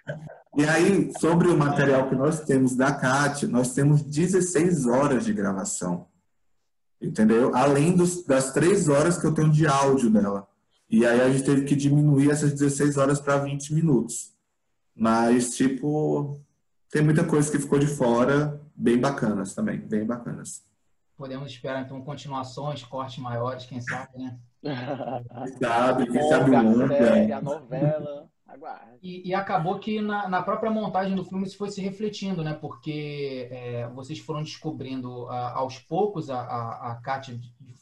e 0.60 0.68
aí, 0.68 1.12
sobre 1.20 1.48
o 1.48 1.58
material 1.58 2.10
que 2.10 2.16
nós 2.16 2.42
temos 2.42 2.76
da 2.76 2.92
Kátia, 2.92 3.48
nós 3.48 3.74
temos 3.74 4.02
16 4.02 4.86
horas 4.86 5.26
de 5.26 5.34
gravação 5.34 6.10
entendeu? 7.02 7.56
Além 7.56 7.96
dos, 7.96 8.26
das 8.26 8.52
três 8.52 8.90
horas 8.90 9.18
que 9.18 9.26
eu 9.26 9.34
tenho 9.34 9.52
de 9.52 9.66
áudio 9.66 10.10
dela. 10.10 10.48
E 10.90 11.06
aí 11.06 11.22
a 11.22 11.30
gente 11.30 11.46
teve 11.46 11.66
que 11.66 11.76
diminuir 11.76 12.32
essas 12.32 12.52
16 12.52 12.98
horas 12.98 13.22
para 13.22 13.38
20 13.38 13.74
minutos. 13.74 14.34
Mas, 14.96 15.56
tipo, 15.56 16.42
tem 16.92 17.02
muita 17.02 17.24
coisa 17.24 17.50
que 17.50 17.60
ficou 17.60 17.80
de 17.80 17.88
fora, 17.88 18.60
bem 18.76 19.00
bacanas 19.00 19.54
também, 19.54 19.80
bem 19.80 20.06
bacanas. 20.06 20.64
Podemos 21.16 21.52
esperar, 21.52 21.84
então, 21.84 22.02
continuações, 22.02 22.84
cortes 22.84 23.20
maiores, 23.20 23.66
quem 23.66 23.82
sabe, 23.82 24.18
né? 24.18 24.38
Quem 25.58 25.58
sabe, 25.58 26.12
quem 26.12 26.30
sabe 26.30 26.52
longa. 26.52 27.38
A 27.38 27.42
novela. 27.42 28.30
E, 29.02 29.30
e, 29.30 29.34
acabou 29.34 29.80
que 29.80 30.02
na, 30.02 30.28
na, 30.28 30.42
própria 30.42 30.72
montagem 30.72 31.16
do 31.16 31.24
filme 31.24 31.46
isso 31.46 31.58
foi 31.58 31.70
se 31.70 31.82
refletindo, 31.82 32.44
né? 32.44 32.54
Porque 32.54 33.48
é, 33.52 33.88
vocês 33.90 34.20
foram 34.20 34.42
descobrindo 34.42 35.28
a, 35.28 35.58
aos 35.58 35.80
poucos 35.80 36.30
a, 36.30 36.40
a, 36.40 36.92
a 36.92 36.96
Kátia 36.96 37.36
de, 37.36 37.54
de, 37.60 37.74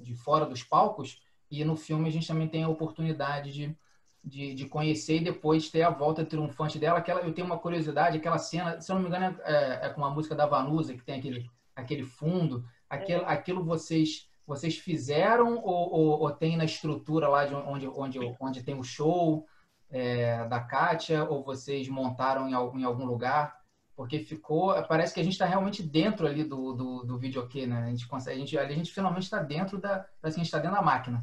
de, 0.00 0.14
fora 0.14 0.46
dos 0.46 0.62
palcos, 0.62 1.20
e 1.50 1.64
no 1.64 1.76
filme 1.76 2.08
a 2.08 2.12
gente 2.12 2.26
também 2.26 2.48
tem 2.48 2.64
a 2.64 2.68
oportunidade 2.68 3.52
de, 3.52 3.76
de, 4.22 4.54
de 4.54 4.66
conhecer 4.66 5.16
e 5.16 5.24
depois 5.24 5.70
ter 5.70 5.82
a 5.82 5.90
volta 5.90 6.24
triunfante 6.24 6.78
dela. 6.78 6.98
Aquela, 6.98 7.20
eu 7.20 7.32
tenho 7.32 7.46
uma 7.46 7.58
curiosidade, 7.58 8.16
aquela 8.16 8.38
cena, 8.38 8.80
se 8.80 8.90
eu 8.90 8.94
não 8.94 9.02
me 9.02 9.08
engano, 9.08 9.38
é, 9.42 9.86
é 9.86 9.88
com 9.90 10.04
a 10.04 10.10
música 10.10 10.34
da 10.34 10.46
Vanusa, 10.46 10.94
que 10.94 11.02
tem 11.02 11.18
aquele, 11.18 11.50
aquele 11.74 12.04
fundo. 12.04 12.64
Aquilo, 12.88 13.24
aquilo 13.26 13.64
vocês 13.64 14.28
vocês 14.46 14.76
fizeram 14.76 15.56
ou, 15.56 15.92
ou, 15.92 16.20
ou, 16.20 16.30
tem 16.30 16.56
na 16.56 16.66
estrutura 16.66 17.28
lá 17.28 17.46
de 17.46 17.54
onde, 17.54 17.88
onde, 17.88 18.36
onde 18.38 18.62
tem 18.62 18.78
o 18.78 18.82
show? 18.82 19.46
É, 19.94 20.44
da 20.48 20.58
Kátia 20.58 21.22
ou 21.22 21.44
vocês 21.44 21.88
montaram 21.88 22.48
em 22.48 22.52
algum, 22.52 22.80
em 22.80 22.84
algum 22.84 23.04
lugar? 23.04 23.62
Porque 23.94 24.18
ficou, 24.18 24.74
parece 24.88 25.14
que 25.14 25.20
a 25.20 25.22
gente 25.22 25.34
está 25.34 25.46
realmente 25.46 25.84
dentro 25.84 26.26
ali 26.26 26.42
do, 26.42 26.72
do, 26.72 27.04
do 27.04 27.16
videokê, 27.16 27.64
né? 27.64 27.84
A 27.84 27.90
gente 27.90 28.08
consegue, 28.08 28.36
a 28.36 28.40
gente, 28.40 28.58
a 28.58 28.68
gente 28.68 28.92
finalmente 28.92 29.22
está 29.22 29.40
dentro 29.40 29.80
da, 29.80 30.04
parece 30.20 30.34
que 30.34 30.40
a 30.40 30.44
gente 30.44 30.46
está 30.46 30.58
dentro 30.58 30.76
da 30.76 30.82
máquina. 30.82 31.20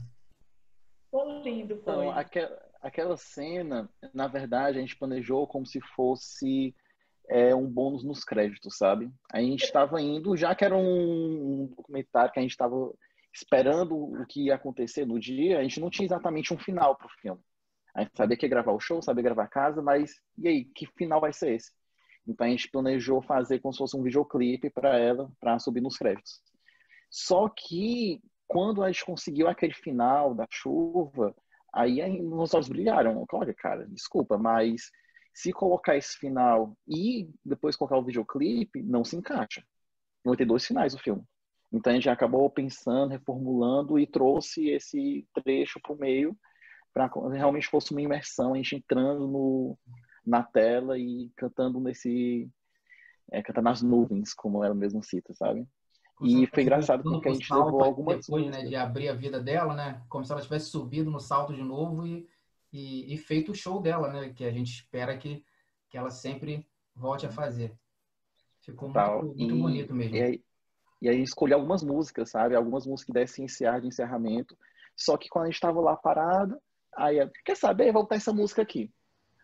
Foi 1.12 1.42
lindo, 1.42 1.76
foi. 1.84 1.94
Então, 2.06 2.12
aquela, 2.12 2.62
aquela 2.82 3.18
cena, 3.18 3.90
na 4.14 4.28
verdade, 4.28 4.78
a 4.78 4.82
gente 4.82 4.96
planejou 4.96 5.46
como 5.46 5.66
se 5.66 5.82
fosse 5.94 6.74
é 7.30 7.54
um 7.54 7.68
bônus 7.68 8.04
nos 8.04 8.24
créditos, 8.24 8.78
sabe? 8.78 9.12
A 9.32 9.42
gente 9.42 9.64
estava 9.64 10.02
indo, 10.02 10.36
já 10.36 10.56
que 10.56 10.64
era 10.64 10.76
um 10.76 11.68
documentário 11.76 12.32
que 12.32 12.40
a 12.40 12.42
gente 12.42 12.52
estava 12.52 12.94
esperando 13.34 13.96
o 13.96 14.26
que 14.26 14.46
ia 14.46 14.56
acontecer 14.56 15.06
no 15.06 15.20
dia, 15.20 15.60
a 15.60 15.64
gente 15.64 15.80
não 15.80 15.90
tinha 15.90 16.06
exatamente 16.06 16.54
um 16.54 16.58
final 16.58 16.96
para 16.96 17.08
o 17.08 17.22
filme. 17.22 17.42
A 17.94 18.02
gente 18.02 18.16
sabia 18.16 18.38
que 18.38 18.46
ia 18.46 18.50
gravar 18.50 18.72
o 18.72 18.80
show, 18.80 19.02
sabia 19.02 19.24
gravar 19.24 19.44
a 19.44 19.48
casa, 19.48 19.82
mas 19.82 20.14
e 20.38 20.48
aí, 20.48 20.66
que 20.66 20.86
final 20.98 21.20
vai 21.20 21.34
ser 21.34 21.56
esse? 21.56 21.72
Então 22.28 22.46
a 22.46 22.50
gente 22.50 22.70
planejou 22.70 23.22
fazer 23.22 23.60
como 23.60 23.74
se 23.74 23.80
fosse 23.80 23.98
um 23.98 24.04
videoclipe 24.04 24.70
para 24.70 24.98
ela, 24.98 25.32
para 25.40 25.60
subir 25.60 25.82
nos 25.82 25.98
créditos. 25.98 26.42
Só 27.10 27.50
que 27.50 28.22
quando 28.48 28.84
a 28.84 28.92
gente 28.92 29.06
conseguiu 29.06 29.48
aquele 29.48 29.74
final 29.74 30.34
da 30.36 30.46
chuva, 30.50 31.36
aí, 31.74 32.02
meus 32.22 32.54
olhos 32.54 32.70
brilharam. 32.70 33.26
Olha, 33.32 33.54
cara, 33.54 33.88
desculpa, 33.88 34.38
mas 34.38 34.92
se 35.34 35.52
colocar 35.52 35.96
esse 35.98 36.18
final 36.18 36.78
e 36.88 37.30
depois 37.44 37.76
colocar 37.76 37.98
o 37.98 38.04
videoclipe, 38.04 38.84
não 38.84 39.04
se 39.04 39.16
encaixa. 39.16 39.64
Vai 40.24 40.36
ter 40.36 40.46
dois 40.46 40.66
finais 40.66 40.94
o 40.94 41.00
filme. 41.00 41.24
Então 41.72 41.92
a 41.92 41.96
gente 41.96 42.10
acabou 42.10 42.50
pensando, 42.50 43.12
reformulando 43.12 43.98
e 43.98 44.06
trouxe 44.06 44.70
esse 44.70 45.26
trecho 45.34 45.80
para 45.82 45.94
o 45.94 45.98
meio 45.98 46.38
para 46.94 47.10
realmente 47.32 47.68
fosse 47.68 47.92
uma 47.92 48.02
imersão, 48.02 48.54
a 48.54 48.58
gente 48.58 48.76
entrando 48.76 49.28
no, 49.28 49.78
na 50.26 50.44
tela 50.44 50.98
e 50.98 51.32
cantando 51.36 51.80
nesse 51.80 52.50
é, 53.32 53.42
cantando 53.42 53.66
nas 53.66 53.82
nuvens, 53.82 54.34
como 54.34 54.64
ela 54.64 54.76
mesmo 54.76 55.02
cita, 55.04 55.34
sabe? 55.34 55.68
E 56.22 56.46
foi 56.48 56.64
engraçado 56.64 57.02
porque 57.04 57.30
a 57.30 57.34
gente 57.34 57.52
levou 57.52 57.84
algumas 57.84 58.20
depois, 58.26 58.46
né, 58.48 58.64
de 58.64 58.76
abrir 58.76 59.10
a 59.10 59.14
vida 59.14 59.40
dela, 59.40 59.74
né? 59.74 60.02
Como 60.08 60.24
se 60.24 60.32
ela 60.32 60.42
tivesse 60.42 60.68
subido 60.68 61.10
no 61.10 61.20
salto 61.20 61.54
de 61.54 61.64
novo 61.64 62.06
e, 62.06 62.28
e, 62.72 63.14
e 63.14 63.18
feito 63.18 63.52
o 63.52 63.56
show 63.56 63.82
dela, 63.82 64.12
né? 64.12 64.30
Que 64.30 64.46
a 64.46 64.52
gente 64.52 64.72
espera 64.72 65.18
que, 65.18 65.44
que 65.90 65.98
ela 65.98 66.12
sempre 66.12 66.68
volte 66.96 67.26
a 67.26 67.32
fazer. 67.32 67.74
Ficou 68.60 68.90
muito, 68.90 69.36
muito 69.36 69.56
e, 69.56 69.60
bonito 69.60 69.96
mesmo. 69.96 70.16
E 70.16 70.22
aí, 70.22 70.44
e 71.02 71.10
aí 71.10 71.22
escolhi 71.24 71.54
algumas 71.54 71.82
músicas, 71.82 72.30
sabe? 72.30 72.56
Algumas 72.56 72.86
músicas 72.86 73.06
que 73.06 73.14
dessem 73.14 73.46
encerrar 73.46 73.80
de 73.80 73.88
encerramento. 73.88 74.56
Só 74.96 75.18
que 75.18 75.28
quando 75.28 75.46
a 75.46 75.48
gente 75.48 75.56
estava 75.56 75.82
lá 75.82 75.96
parado, 75.96 76.62
aí 76.96 77.30
quer 77.46 77.56
saber? 77.56 77.92
Vou 77.92 78.04
botar 78.04 78.16
essa 78.16 78.34
música 78.34 78.62
aqui. 78.62 78.92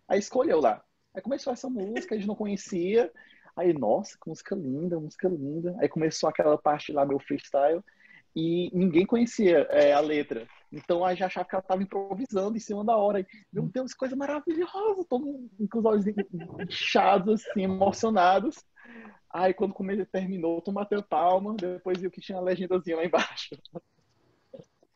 Aí 0.07 0.19
escolheu 0.19 0.59
lá. 0.59 0.83
Aí 1.13 1.21
começou 1.21 1.51
essa 1.51 1.69
música, 1.69 2.15
a 2.15 2.17
gente 2.17 2.27
não 2.27 2.35
conhecia. 2.35 3.11
Aí, 3.55 3.73
nossa, 3.73 4.15
que 4.21 4.29
música 4.29 4.55
linda, 4.55 4.99
música 4.99 5.27
linda. 5.27 5.75
Aí 5.79 5.89
começou 5.89 6.29
aquela 6.29 6.57
parte 6.57 6.91
lá, 6.91 7.03
meu 7.05 7.19
freestyle, 7.19 7.83
e 8.35 8.69
ninguém 8.71 9.03
conhecia 9.03 9.67
é, 9.71 9.93
a 9.93 9.99
letra. 9.99 10.47
Então 10.71 11.03
a 11.03 11.09
gente 11.11 11.23
achava 11.23 11.47
que 11.47 11.55
ela 11.55 11.61
estava 11.61 11.81
improvisando 11.81 12.55
em 12.55 12.59
cima 12.59 12.85
da 12.85 12.95
hora. 12.95 13.25
Meu 13.51 13.63
Deus, 13.63 13.95
coisa 13.95 14.15
maravilhosa! 14.15 15.03
Todo 15.09 15.25
mundo 15.25 15.49
com 15.71 15.79
os 15.79 15.85
olhos 15.85 16.05
inchados, 16.59 17.47
assim, 17.47 17.63
emocionados. 17.63 18.63
Aí 19.27 19.55
quando 19.55 19.73
comecei, 19.73 20.05
terminou, 20.05 20.61
tu 20.61 20.71
bateu 20.71 21.01
palma, 21.01 21.55
depois 21.55 21.99
viu 21.99 22.11
que 22.11 22.21
tinha 22.21 22.37
a 22.37 22.41
legendazinha 22.41 22.97
lá 22.97 23.05
embaixo. 23.05 23.55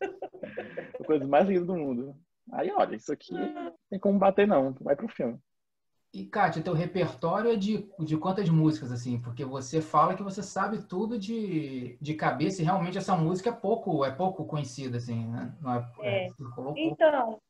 a 0.00 1.04
coisa 1.04 1.26
mais 1.26 1.48
linda 1.48 1.64
do 1.64 1.74
mundo. 1.74 2.16
Aí, 2.52 2.70
olha, 2.70 2.94
isso 2.94 3.12
aqui 3.12 3.32
não 3.32 3.72
tem 3.88 3.98
como 3.98 4.18
bater, 4.18 4.46
não. 4.46 4.72
Vai 4.80 4.94
pro 4.94 5.08
filme. 5.08 5.38
E, 6.12 6.26
Kátia, 6.26 6.62
teu 6.62 6.74
repertório 6.74 7.50
é 7.50 7.56
de, 7.56 7.88
de 7.98 8.18
quantas 8.18 8.46
músicas, 8.50 8.92
assim? 8.92 9.18
Porque 9.18 9.46
você 9.46 9.80
fala 9.80 10.14
que 10.14 10.22
você 10.22 10.42
sabe 10.42 10.82
tudo 10.82 11.18
de, 11.18 11.96
de 11.98 12.14
cabeça 12.14 12.60
e 12.60 12.64
realmente 12.64 12.98
essa 12.98 13.16
música 13.16 13.48
é 13.48 13.52
pouco, 13.52 14.04
é 14.04 14.10
pouco 14.10 14.44
conhecida, 14.44 14.98
assim, 14.98 15.26
né? 15.26 15.56
Não 15.58 15.74
é, 15.74 15.92
é. 16.00 16.26
é 16.26 16.30
então, 16.76 17.40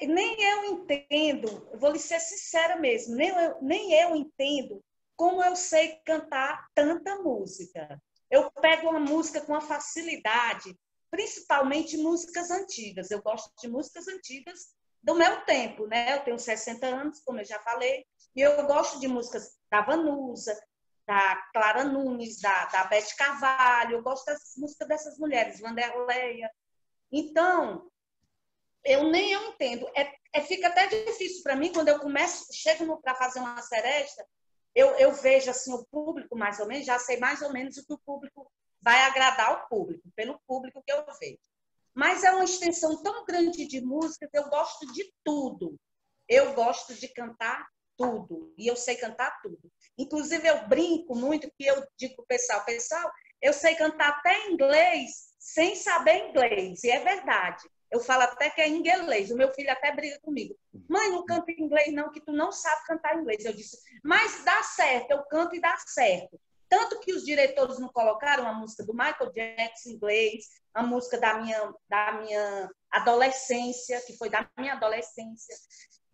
nem 0.00 0.42
eu 0.42 0.64
entendo, 0.64 1.68
vou 1.74 1.92
lhe 1.92 1.98
ser 1.98 2.18
sincera 2.18 2.76
mesmo, 2.76 3.14
nem 3.14 3.28
eu, 3.28 3.62
nem 3.62 3.92
eu 3.92 4.16
entendo 4.16 4.82
como 5.14 5.42
eu 5.44 5.54
sei 5.54 6.00
cantar 6.04 6.66
tanta 6.74 7.16
música. 7.16 8.00
Eu 8.30 8.50
pego 8.50 8.88
uma 8.88 9.00
música 9.00 9.42
com 9.42 9.52
uma 9.52 9.60
facilidade, 9.60 10.74
principalmente 11.16 11.96
músicas 11.96 12.50
antigas. 12.50 13.10
Eu 13.10 13.22
gosto 13.22 13.50
de 13.58 13.68
músicas 13.68 14.06
antigas 14.06 14.74
do 15.02 15.14
meu 15.14 15.40
tempo, 15.46 15.86
né? 15.86 16.14
Eu 16.14 16.24
tenho 16.24 16.38
60 16.38 16.86
anos, 16.86 17.20
como 17.20 17.40
eu 17.40 17.44
já 17.44 17.58
falei, 17.60 18.04
e 18.34 18.42
eu 18.42 18.66
gosto 18.66 19.00
de 19.00 19.08
músicas 19.08 19.56
da 19.70 19.80
Vanusa, 19.80 20.54
da 21.06 21.36
Clara 21.54 21.84
Nunes, 21.84 22.38
da, 22.38 22.66
da 22.66 22.84
Beth 22.84 23.16
Carvalho, 23.16 23.96
eu 23.96 24.02
gosto 24.02 24.26
das 24.26 24.52
músicas 24.58 24.88
dessas 24.88 25.18
mulheres, 25.18 25.58
Vanderleia. 25.58 26.50
Então, 27.10 27.90
eu 28.84 29.04
nem 29.04 29.32
eu 29.32 29.42
entendo. 29.48 29.88
É, 29.96 30.12
é 30.34 30.42
fica 30.42 30.68
até 30.68 30.86
difícil 30.86 31.42
para 31.42 31.56
mim 31.56 31.72
quando 31.72 31.88
eu 31.88 31.98
começo, 31.98 32.52
chego 32.52 33.00
para 33.00 33.14
fazer 33.14 33.38
uma 33.38 33.62
seresta, 33.62 34.26
eu, 34.74 34.88
eu 34.96 35.12
vejo 35.12 35.50
assim 35.50 35.72
o 35.72 35.86
público 35.86 36.36
mais 36.36 36.60
ou 36.60 36.66
menos, 36.66 36.84
já 36.84 36.98
sei 36.98 37.16
mais 37.16 37.40
ou 37.40 37.50
menos 37.54 37.78
o 37.78 37.86
que 37.86 37.94
o 37.94 37.98
público 38.04 38.52
vai 38.86 39.02
agradar 39.02 39.52
o 39.52 39.68
público, 39.68 40.08
pelo 40.14 40.38
público 40.46 40.80
que 40.86 40.92
eu 40.92 41.04
vejo. 41.18 41.40
Mas 41.92 42.22
é 42.22 42.30
uma 42.30 42.44
extensão 42.44 43.02
tão 43.02 43.24
grande 43.24 43.66
de 43.66 43.80
música 43.80 44.28
que 44.30 44.38
eu 44.38 44.48
gosto 44.48 44.86
de 44.92 45.12
tudo. 45.24 45.76
Eu 46.28 46.54
gosto 46.54 46.94
de 46.94 47.08
cantar 47.08 47.66
tudo. 47.96 48.54
E 48.56 48.68
eu 48.68 48.76
sei 48.76 48.94
cantar 48.94 49.40
tudo. 49.42 49.58
Inclusive, 49.98 50.46
eu 50.46 50.68
brinco 50.68 51.16
muito 51.16 51.50
que 51.58 51.66
eu 51.66 51.84
digo 51.98 52.14
para 52.14 52.22
o 52.22 52.26
pessoal, 52.26 52.64
pessoal, 52.64 53.10
eu 53.42 53.52
sei 53.52 53.74
cantar 53.74 54.08
até 54.08 54.50
inglês 54.50 55.34
sem 55.36 55.74
saber 55.74 56.28
inglês. 56.28 56.84
E 56.84 56.90
é 56.90 57.00
verdade. 57.00 57.68
Eu 57.90 57.98
falo 57.98 58.22
até 58.22 58.50
que 58.50 58.60
é 58.60 58.68
inglês. 58.68 59.32
O 59.32 59.36
meu 59.36 59.52
filho 59.52 59.72
até 59.72 59.92
briga 59.92 60.20
comigo. 60.20 60.56
Mãe, 60.88 61.10
não 61.10 61.24
canta 61.24 61.50
inglês 61.50 61.92
não, 61.92 62.12
que 62.12 62.20
tu 62.20 62.30
não 62.30 62.52
sabe 62.52 62.86
cantar 62.86 63.18
inglês. 63.18 63.44
Eu 63.44 63.52
disse, 63.52 63.78
mas 64.04 64.44
dá 64.44 64.62
certo, 64.62 65.10
eu 65.10 65.24
canto 65.24 65.56
e 65.56 65.60
dá 65.60 65.76
certo. 65.78 66.40
Tanto 66.68 66.98
que 67.00 67.12
os 67.12 67.24
diretores 67.24 67.78
não 67.78 67.88
colocaram 67.88 68.46
a 68.46 68.52
música 68.52 68.84
do 68.84 68.92
Michael 68.92 69.32
Jackson 69.32 69.90
em 69.90 69.92
inglês, 69.92 70.44
a 70.74 70.82
música 70.82 71.18
da 71.18 71.38
minha, 71.38 71.74
da 71.88 72.12
minha 72.20 72.70
adolescência, 72.90 74.00
que 74.06 74.16
foi 74.16 74.28
da 74.28 74.48
minha 74.58 74.74
adolescência, 74.74 75.54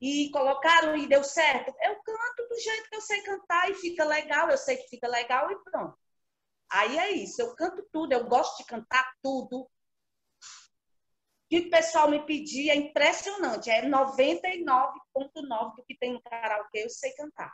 e 0.01 0.31
colocaram 0.31 0.97
e 0.97 1.07
deu 1.07 1.25
certo. 1.25 1.73
Eu 1.81 1.95
canto 2.03 2.49
do 2.49 2.59
jeito 2.59 2.89
que 2.91 2.97
eu 2.97 3.01
sei 3.01 3.23
cantar 3.23 3.71
e 3.71 3.75
fica 3.75 4.05
legal, 4.05 4.51
eu 4.51 4.59
sei 4.59 4.77
que 4.77 4.89
fica 4.89 5.09
legal 5.09 5.51
e 5.51 5.57
pronto. 5.63 5.97
Aí 6.71 6.99
é 6.99 7.11
isso, 7.11 7.41
eu 7.41 7.55
canto 7.55 7.87
tudo, 7.93 8.13
eu 8.13 8.27
gosto 8.27 8.59
de 8.59 8.65
cantar 8.65 9.13
tudo. 9.23 9.71
E 11.51 11.59
o 11.61 11.71
pessoal 11.71 12.09
me 12.09 12.25
pedia 12.25 12.73
é 12.73 12.77
impressionante, 12.77 13.71
é 13.71 13.83
99,9% 13.83 15.77
do 15.77 15.85
que 15.87 15.97
tem 15.99 16.15
no 16.15 16.23
karaokê 16.23 16.85
eu 16.85 16.91
sei 16.91 17.13
cantar. 17.13 17.53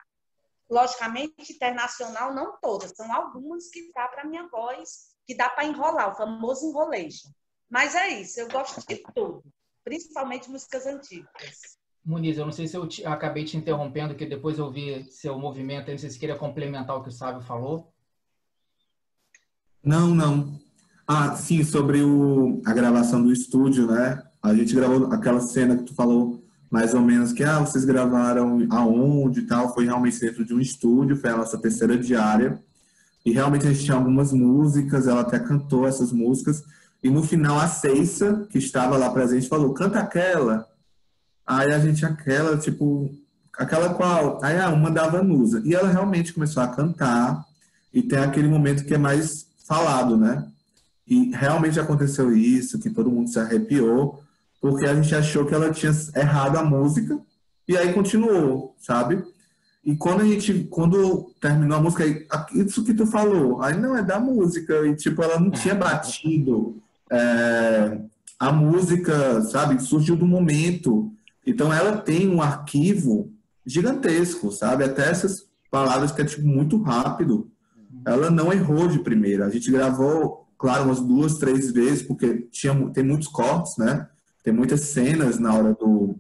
Logicamente, 0.71 1.53
internacional, 1.53 2.35
não 2.35 2.59
todas, 2.61 2.93
são 2.95 3.13
algumas 3.13 3.69
que 3.69 3.91
dá 3.95 4.07
para 4.09 4.27
minha 4.27 4.47
voz, 4.49 5.15
que 5.27 5.35
dá 5.35 5.49
para 5.49 5.65
enrolar, 5.65 6.13
o 6.13 6.17
famoso 6.17 6.69
enrolejo. 6.69 7.29
Mas 7.71 7.95
é 7.95 8.09
isso, 8.09 8.41
eu 8.41 8.49
gosto 8.49 8.87
de 8.87 9.03
tudo, 9.15 9.43
principalmente 9.83 10.51
músicas 10.51 10.87
antigas. 10.87 11.79
Muniz, 12.05 12.39
eu 12.39 12.47
não 12.47 12.53
sei 12.53 12.67
se 12.67 12.77
eu 12.77 12.87
te, 12.87 13.05
acabei 13.05 13.45
te 13.45 13.57
interrompendo, 13.57 14.15
que 14.15 14.25
depois 14.25 14.59
eu 14.59 14.71
vi 14.71 15.05
seu 15.11 15.39
movimento, 15.39 15.91
não 15.91 15.99
sei 15.99 16.09
se 16.09 16.19
queria 16.19 16.37
complementar 16.37 16.97
o 16.97 17.03
que 17.03 17.11
o 17.11 17.13
Sábio 17.13 17.43
falou. 17.43 17.93
Não, 19.83 20.15
não. 20.15 20.59
Ah, 21.07 21.37
sim, 21.37 21.63
sobre 21.65 22.03
o, 22.03 22.63
a 22.67 22.73
gravação 22.73 23.23
do 23.23 23.33
estúdio, 23.33 23.87
né? 23.87 24.23
A 24.43 24.55
gente 24.55 24.75
gravou 24.75 25.13
aquela 25.13 25.41
cena 25.41 25.77
que 25.77 25.85
tu 25.85 25.95
falou 25.95 26.48
mais 26.71 26.93
ou 26.95 27.01
menos 27.01 27.33
que 27.33 27.43
ah, 27.43 27.61
vocês 27.61 27.85
gravaram 27.85 28.67
aonde 28.71 29.41
e 29.41 29.47
tal, 29.47 29.73
foi 29.73 29.87
realmente 29.87 30.21
dentro 30.21 30.45
de 30.45 30.55
um 30.55 30.61
estúdio, 30.61 31.17
foi 31.17 31.31
a 31.31 31.37
nossa 31.37 31.59
terceira 31.59 31.97
diária. 31.97 32.61
E 33.25 33.33
realmente 33.33 33.67
a 33.67 33.73
gente 33.73 33.85
tinha 33.85 33.97
algumas 33.97 34.33
músicas, 34.33 35.07
ela 35.07 35.23
até 35.23 35.39
cantou 35.39 35.87
essas 35.87 36.13
músicas. 36.13 36.63
E 37.03 37.11
no 37.11 37.23
final 37.23 37.59
a 37.59 37.69
Ceissa, 37.69 38.47
que 38.51 38.59
estava 38.59 38.97
lá 38.97 39.11
presente, 39.11 39.49
falou: 39.49 39.73
"Canta 39.73 39.99
aquela". 39.99 40.67
Aí 41.47 41.73
a 41.73 41.79
gente 41.79 42.05
aquela, 42.05 42.59
tipo, 42.59 43.11
aquela 43.57 43.95
qual? 43.95 44.39
Aí 44.43 44.59
ah, 44.59 44.69
uma 44.69 44.91
da 44.91 45.09
Vanusa. 45.09 45.63
E 45.65 45.75
ela 45.75 45.89
realmente 45.89 46.33
começou 46.33 46.63
a 46.63 46.69
cantar 46.69 47.45
e 47.93 48.03
tem 48.03 48.19
aquele 48.19 48.49
momento 48.49 48.85
que 48.85 48.95
é 48.95 48.99
mais 48.99 49.47
falado, 49.67 50.17
né? 50.17 50.47
E 51.07 51.31
realmente 51.31 51.81
aconteceu 51.81 52.35
isso, 52.37 52.79
que 52.79 52.91
todo 52.91 53.11
mundo 53.11 53.31
se 53.31 53.39
arrepiou 53.39 54.23
porque 54.61 54.87
a 54.87 54.95
gente 54.95 55.15
achou 55.15 55.45
que 55.45 55.55
ela 55.55 55.71
tinha 55.71 55.93
errado 56.17 56.57
a 56.57 56.65
música 56.65 57.19
e 57.67 57.77
aí 57.77 57.93
continuou, 57.93 58.75
sabe? 58.79 59.23
E 59.85 59.97
quando 59.97 60.21
a 60.21 60.25
gente, 60.25 60.65
quando 60.65 61.31
terminou 61.41 61.79
a 61.79 61.81
música, 61.81 62.05
isso 62.55 62.85
que 62.85 62.93
tu 62.93 63.07
falou, 63.07 63.63
aí 63.63 63.79
não 63.79 63.97
é 63.97 64.03
da 64.03 64.19
música, 64.19 64.87
e 64.87 64.95
tipo, 64.95 65.23
ela 65.23 65.39
não 65.39 65.51
tinha 65.51 65.75
batido 65.75 66.77
é, 67.11 67.99
a 68.39 68.53
música, 68.53 69.41
sabe? 69.43 69.83
Surgiu 69.83 70.17
do 70.17 70.27
momento. 70.27 71.11
Então 71.47 71.73
ela 71.73 71.97
tem 71.97 72.29
um 72.29 72.43
arquivo 72.43 73.33
gigantesco, 73.65 74.53
sabe? 74.53 74.85
Até 74.85 75.09
essas 75.11 75.47
palavras 75.71 76.13
que 76.13 76.23
é 76.23 76.25
tipo 76.25 76.47
muito 76.47 76.81
rápido. 76.83 77.51
Ela 78.07 78.31
não 78.31 78.53
errou 78.53 78.89
de 78.89 78.99
primeira. 78.99 79.47
A 79.47 79.51
gente 79.51 79.71
gravou, 79.71 80.47
claro, 80.59 80.85
umas 80.85 81.01
duas, 81.01 81.39
três 81.39 81.71
vezes, 81.71 82.03
porque 82.03 82.49
tinha, 82.51 82.75
tem 82.91 83.05
muitos 83.05 83.29
cortes, 83.29 83.77
né? 83.77 84.07
Tem 84.43 84.53
muitas 84.53 84.81
cenas 84.81 85.39
na 85.39 85.55
hora 85.55 85.75
do, 85.75 86.19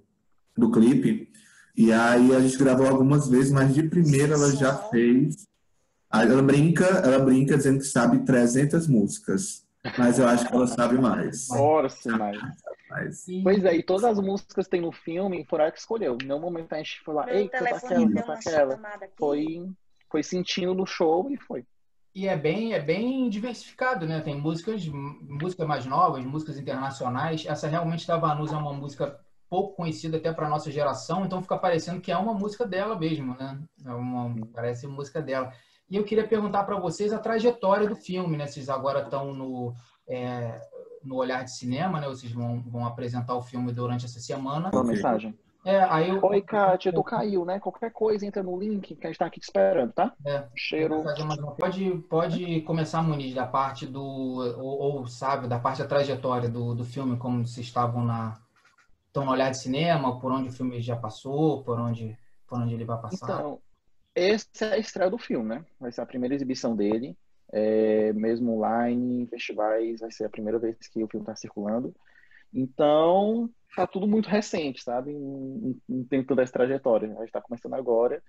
do 0.57 0.70
clipe. 0.70 1.31
E 1.76 1.92
aí 1.92 2.35
a 2.35 2.40
gente 2.40 2.59
gravou 2.59 2.87
algumas 2.87 3.28
vezes, 3.28 3.52
mas 3.52 3.74
de 3.74 3.85
primeira 3.85 4.35
ela 4.35 4.50
já 4.54 4.74
fez. 4.74 5.46
Ela 6.12 6.42
brinca, 6.42 6.85
ela 6.85 7.18
brinca 7.18 7.57
dizendo 7.57 7.78
que 7.78 7.85
sabe 7.85 8.24
300 8.24 8.88
músicas, 8.88 9.66
mas 9.96 10.18
eu 10.18 10.26
acho 10.26 10.48
que 10.48 10.54
ela 10.54 10.66
sabe 10.66 10.98
mais. 10.98 11.50
Ora, 11.50 11.88
sim, 11.88 12.11
mais. 12.11 12.38
Mas... 12.90 13.26
Pois 13.42 13.64
é, 13.64 13.76
e 13.76 13.83
todas 13.83 14.04
as 14.04 14.18
músicas 14.18 14.64
que 14.64 14.70
tem 14.70 14.81
no 14.81 14.90
filme 14.90 15.44
foram 15.44 15.64
ela 15.64 15.72
que 15.72 15.78
escolheu. 15.78 16.16
Em 16.20 16.26
nenhum 16.26 16.40
momento 16.40 16.72
a 16.72 16.78
gente 16.78 17.00
foi 17.04 17.14
lá, 17.14 17.33
ei, 17.33 17.48
canta 17.48 17.76
aquela, 17.76 18.11
canta 18.11 18.33
aquela. 18.33 18.81
Foi, 19.16 19.70
foi 20.11 20.22
sentindo 20.22 20.74
no 20.74 20.87
show 20.87 21.31
e 21.31 21.37
foi. 21.37 21.64
E 22.14 22.26
é 22.26 22.36
bem, 22.36 22.72
é 22.72 22.80
bem 22.80 23.28
diversificado, 23.28 24.06
né? 24.06 24.20
Tem 24.20 24.40
músicas, 24.40 24.86
músicas 24.86 25.66
mais 25.66 25.86
novas, 25.86 26.24
músicas 26.24 26.58
internacionais. 26.58 27.44
Essa 27.46 27.68
realmente 27.68 28.06
da 28.06 28.16
Vanusa 28.16 28.56
é 28.56 28.58
uma 28.58 28.72
música 28.72 29.18
pouco 29.48 29.76
conhecida 29.76 30.18
até 30.18 30.32
para 30.32 30.48
nossa 30.48 30.70
geração, 30.70 31.24
então 31.24 31.40
fica 31.40 31.56
parecendo 31.56 32.00
que 32.00 32.12
é 32.12 32.16
uma 32.16 32.34
música 32.34 32.66
dela 32.66 32.98
mesmo, 32.98 33.34
né? 33.38 33.58
É 33.84 33.90
uma, 33.90 34.46
parece 34.52 34.86
música 34.86 35.22
dela. 35.22 35.52
E 35.90 35.96
eu 35.96 36.04
queria 36.04 36.26
perguntar 36.26 36.64
para 36.64 36.78
vocês 36.78 37.12
a 37.12 37.18
trajetória 37.18 37.88
do 37.88 37.96
filme, 37.96 38.36
né? 38.36 38.46
Vocês 38.46 38.68
agora 38.68 39.02
estão 39.02 39.32
no, 39.32 39.74
é, 40.06 40.60
no 41.02 41.16
Olhar 41.16 41.44
de 41.44 41.56
Cinema, 41.56 42.00
né? 42.00 42.08
Vocês 42.08 42.30
vão, 42.30 42.60
vão 42.62 42.86
apresentar 42.86 43.34
o 43.34 43.42
filme 43.42 43.72
durante 43.72 44.04
essa 44.04 44.20
semana. 44.20 44.70
Uma 44.72 44.84
mensagem. 44.84 45.34
É, 45.68 45.83
aí 45.83 46.09
eu... 46.09 46.24
Oi, 46.24 46.40
Kátia, 46.40 46.90
tu 46.90 47.04
caiu, 47.04 47.44
né? 47.44 47.61
Qualquer 47.61 47.92
coisa 47.92 48.24
entra 48.24 48.42
no 48.42 48.59
link 48.59 48.96
que 48.96 49.07
a 49.07 49.11
gente 49.11 49.18
tá 49.18 49.26
aqui 49.26 49.38
te 49.38 49.42
esperando, 49.42 49.92
tá? 49.92 50.14
É. 50.24 50.46
Cheiro. 50.57 51.04
Pode, 51.59 51.98
pode 52.09 52.62
começar, 52.62 53.02
Muniz, 53.02 53.35
da 53.35 53.46
parte 53.46 53.85
do. 53.85 54.02
Ou, 54.02 54.78
ou, 54.96 55.07
sabe, 55.07 55.46
da 55.46 55.59
parte 55.59 55.83
da 55.83 55.87
trajetória 55.87 56.48
do, 56.48 56.74
do 56.74 56.87
filme, 56.87 57.18
como 57.18 57.46
vocês 57.46 57.66
estavam 57.66 58.02
na. 58.02 58.40
Estão 59.09 59.26
no 59.26 59.31
olhar 59.31 59.50
de 59.50 59.59
cinema, 59.59 60.18
por 60.18 60.33
onde 60.33 60.48
o 60.48 60.52
filme 60.52 60.81
já 60.81 60.96
passou, 60.96 61.62
por 61.62 61.78
onde, 61.78 62.16
por 62.46 62.59
onde 62.59 62.72
ele 62.72 62.87
vai 62.87 62.98
passar. 62.98 63.26
Então, 63.26 63.61
essa 64.14 64.64
é 64.64 64.72
a 64.72 64.78
estreia 64.78 65.11
do 65.11 65.18
filme, 65.18 65.50
né? 65.50 65.64
Vai 65.78 65.92
ser 65.92 66.00
a 66.00 66.07
primeira 66.07 66.35
exibição 66.35 66.74
dele. 66.74 67.14
É, 67.52 68.11
mesmo 68.14 68.57
online, 68.57 69.26
festivais, 69.26 70.00
vai 70.00 70.11
ser 70.11 70.24
a 70.24 70.31
primeira 70.31 70.59
vez 70.59 70.78
que 70.90 71.04
o 71.04 71.09
filme 71.09 71.24
está 71.24 71.37
circulando. 71.37 71.94
Então, 72.54 73.50
tá 73.74 73.87
tudo 73.87 74.07
muito 74.07 74.28
recente, 74.28 74.83
sabe? 74.83 75.12
Não 75.14 76.04
tem 76.04 76.24
toda 76.24 76.42
essa 76.42 76.52
trajetória. 76.52 77.09
A 77.09 77.20
gente 77.20 77.26
está 77.26 77.40
começando 77.40 77.74
agora 77.74 78.22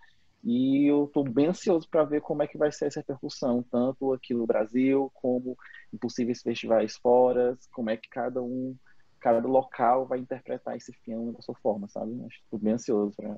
e 0.43 0.89
eu 0.89 1.05
estou 1.05 1.23
bem 1.23 1.47
ansioso 1.47 1.87
para 1.89 2.03
ver 2.03 2.21
como 2.21 2.43
é 2.43 2.47
que 2.47 2.57
vai 2.57 2.71
ser 2.71 2.85
essa 2.85 2.99
repercussão, 2.99 3.63
tanto 3.63 4.13
aqui 4.13 4.33
no 4.33 4.47
Brasil, 4.47 5.11
como 5.15 5.57
em 5.93 5.97
possíveis 5.97 6.41
festivais 6.41 6.95
fora, 6.97 7.57
como 7.71 7.89
é 7.89 7.97
que 7.97 8.07
cada 8.09 8.41
um, 8.41 8.75
cada 9.19 9.45
local 9.45 10.07
vai 10.07 10.19
interpretar 10.19 10.77
esse 10.77 10.93
filme 11.03 11.33
da 11.33 11.41
sua 11.41 11.55
forma, 11.55 11.87
sabe? 11.89 12.11
Estou 12.27 12.59
bem 12.59 12.73
ansioso 12.73 13.13
para 13.15 13.33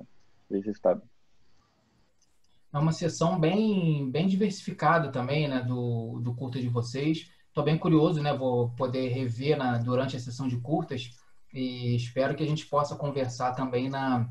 ver 0.48 0.58
esse 0.58 0.66
resultado. 0.66 1.02
É 2.72 2.78
uma 2.78 2.92
sessão 2.92 3.38
bem, 3.38 4.10
bem 4.10 4.26
diversificada 4.26 5.10
também, 5.10 5.46
né, 5.48 5.60
do, 5.60 6.20
do 6.20 6.34
curta 6.34 6.58
de 6.58 6.68
vocês. 6.68 7.30
Estou 7.48 7.64
bem 7.64 7.76
curioso, 7.76 8.22
né? 8.22 8.34
Vou 8.34 8.70
poder 8.70 9.08
rever 9.08 9.58
na, 9.58 9.76
durante 9.76 10.16
a 10.16 10.20
sessão 10.20 10.48
de 10.48 10.58
curtas 10.58 11.10
e 11.52 11.94
espero 11.96 12.34
que 12.34 12.42
a 12.42 12.46
gente 12.46 12.66
possa 12.66 12.96
conversar 12.96 13.52
também 13.52 13.88
na 13.88 14.28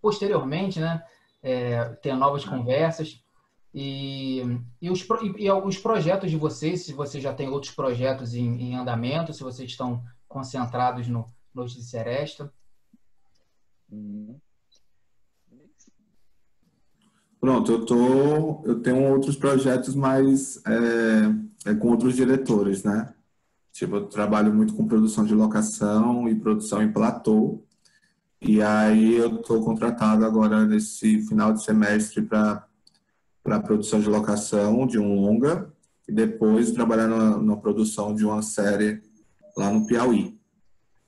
posteriormente, 0.00 0.78
né? 0.78 1.02
É, 1.42 1.84
ter 1.96 2.14
novas 2.14 2.44
conversas 2.44 3.24
e, 3.74 4.40
e, 4.80 4.88
os, 4.88 5.00
e, 5.02 5.44
e 5.44 5.50
os 5.50 5.78
projetos 5.78 6.30
de 6.30 6.36
vocês, 6.36 6.84
se 6.84 6.92
vocês 6.92 7.22
já 7.22 7.34
têm 7.34 7.48
outros 7.48 7.72
projetos 7.72 8.32
em, 8.32 8.60
em 8.60 8.76
andamento, 8.76 9.32
se 9.32 9.42
vocês 9.42 9.68
estão 9.68 10.02
concentrados 10.28 11.08
no 11.08 11.28
Noite 11.52 11.74
de 11.74 11.82
Seresta. 11.82 12.52
Pronto, 17.40 17.72
eu 17.72 17.84
tô, 17.84 18.62
eu 18.64 18.80
tenho 18.80 19.12
outros 19.12 19.36
projetos, 19.36 19.94
mas 19.94 20.62
é, 20.64 21.70
é 21.70 21.74
com 21.74 21.88
outros 21.88 22.14
diretores, 22.14 22.84
né? 22.84 23.12
Tipo, 23.74 23.96
eu 23.96 24.06
trabalho 24.06 24.54
muito 24.54 24.72
com 24.72 24.86
produção 24.86 25.24
de 25.24 25.34
locação 25.34 26.28
e 26.28 26.34
produção 26.36 26.80
em 26.80 26.92
platô. 26.92 27.60
E 28.40 28.62
aí 28.62 29.16
eu 29.16 29.34
estou 29.34 29.64
contratado 29.64 30.24
agora 30.24 30.64
nesse 30.64 31.20
final 31.22 31.52
de 31.52 31.64
semestre 31.64 32.22
para 32.22 32.64
para 33.42 33.60
produção 33.60 34.00
de 34.00 34.08
locação 34.08 34.86
de 34.86 34.98
um 34.98 35.20
longa 35.20 35.70
e 36.08 36.12
depois 36.12 36.72
trabalhar 36.72 37.08
na, 37.08 37.36
na 37.36 37.56
produção 37.56 38.14
de 38.14 38.24
uma 38.24 38.40
série 38.40 39.02
lá 39.54 39.70
no 39.70 39.86
Piauí. 39.86 40.38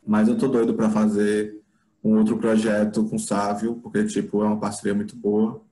Mas 0.07 0.29
eu 0.29 0.37
tô 0.37 0.47
doido 0.47 0.75
para 0.75 0.91
fazer 0.91 1.59
um 2.05 2.19
outro 2.19 2.37
projeto 2.37 3.05
com 3.05 3.17
o 3.17 3.19
Sávio, 3.19 3.77
porque 3.77 4.05
tipo 4.05 4.43
é 4.43 4.47
uma 4.47 4.61
parceria 4.61 4.95
muito 4.95 5.17
boa. 5.17 5.65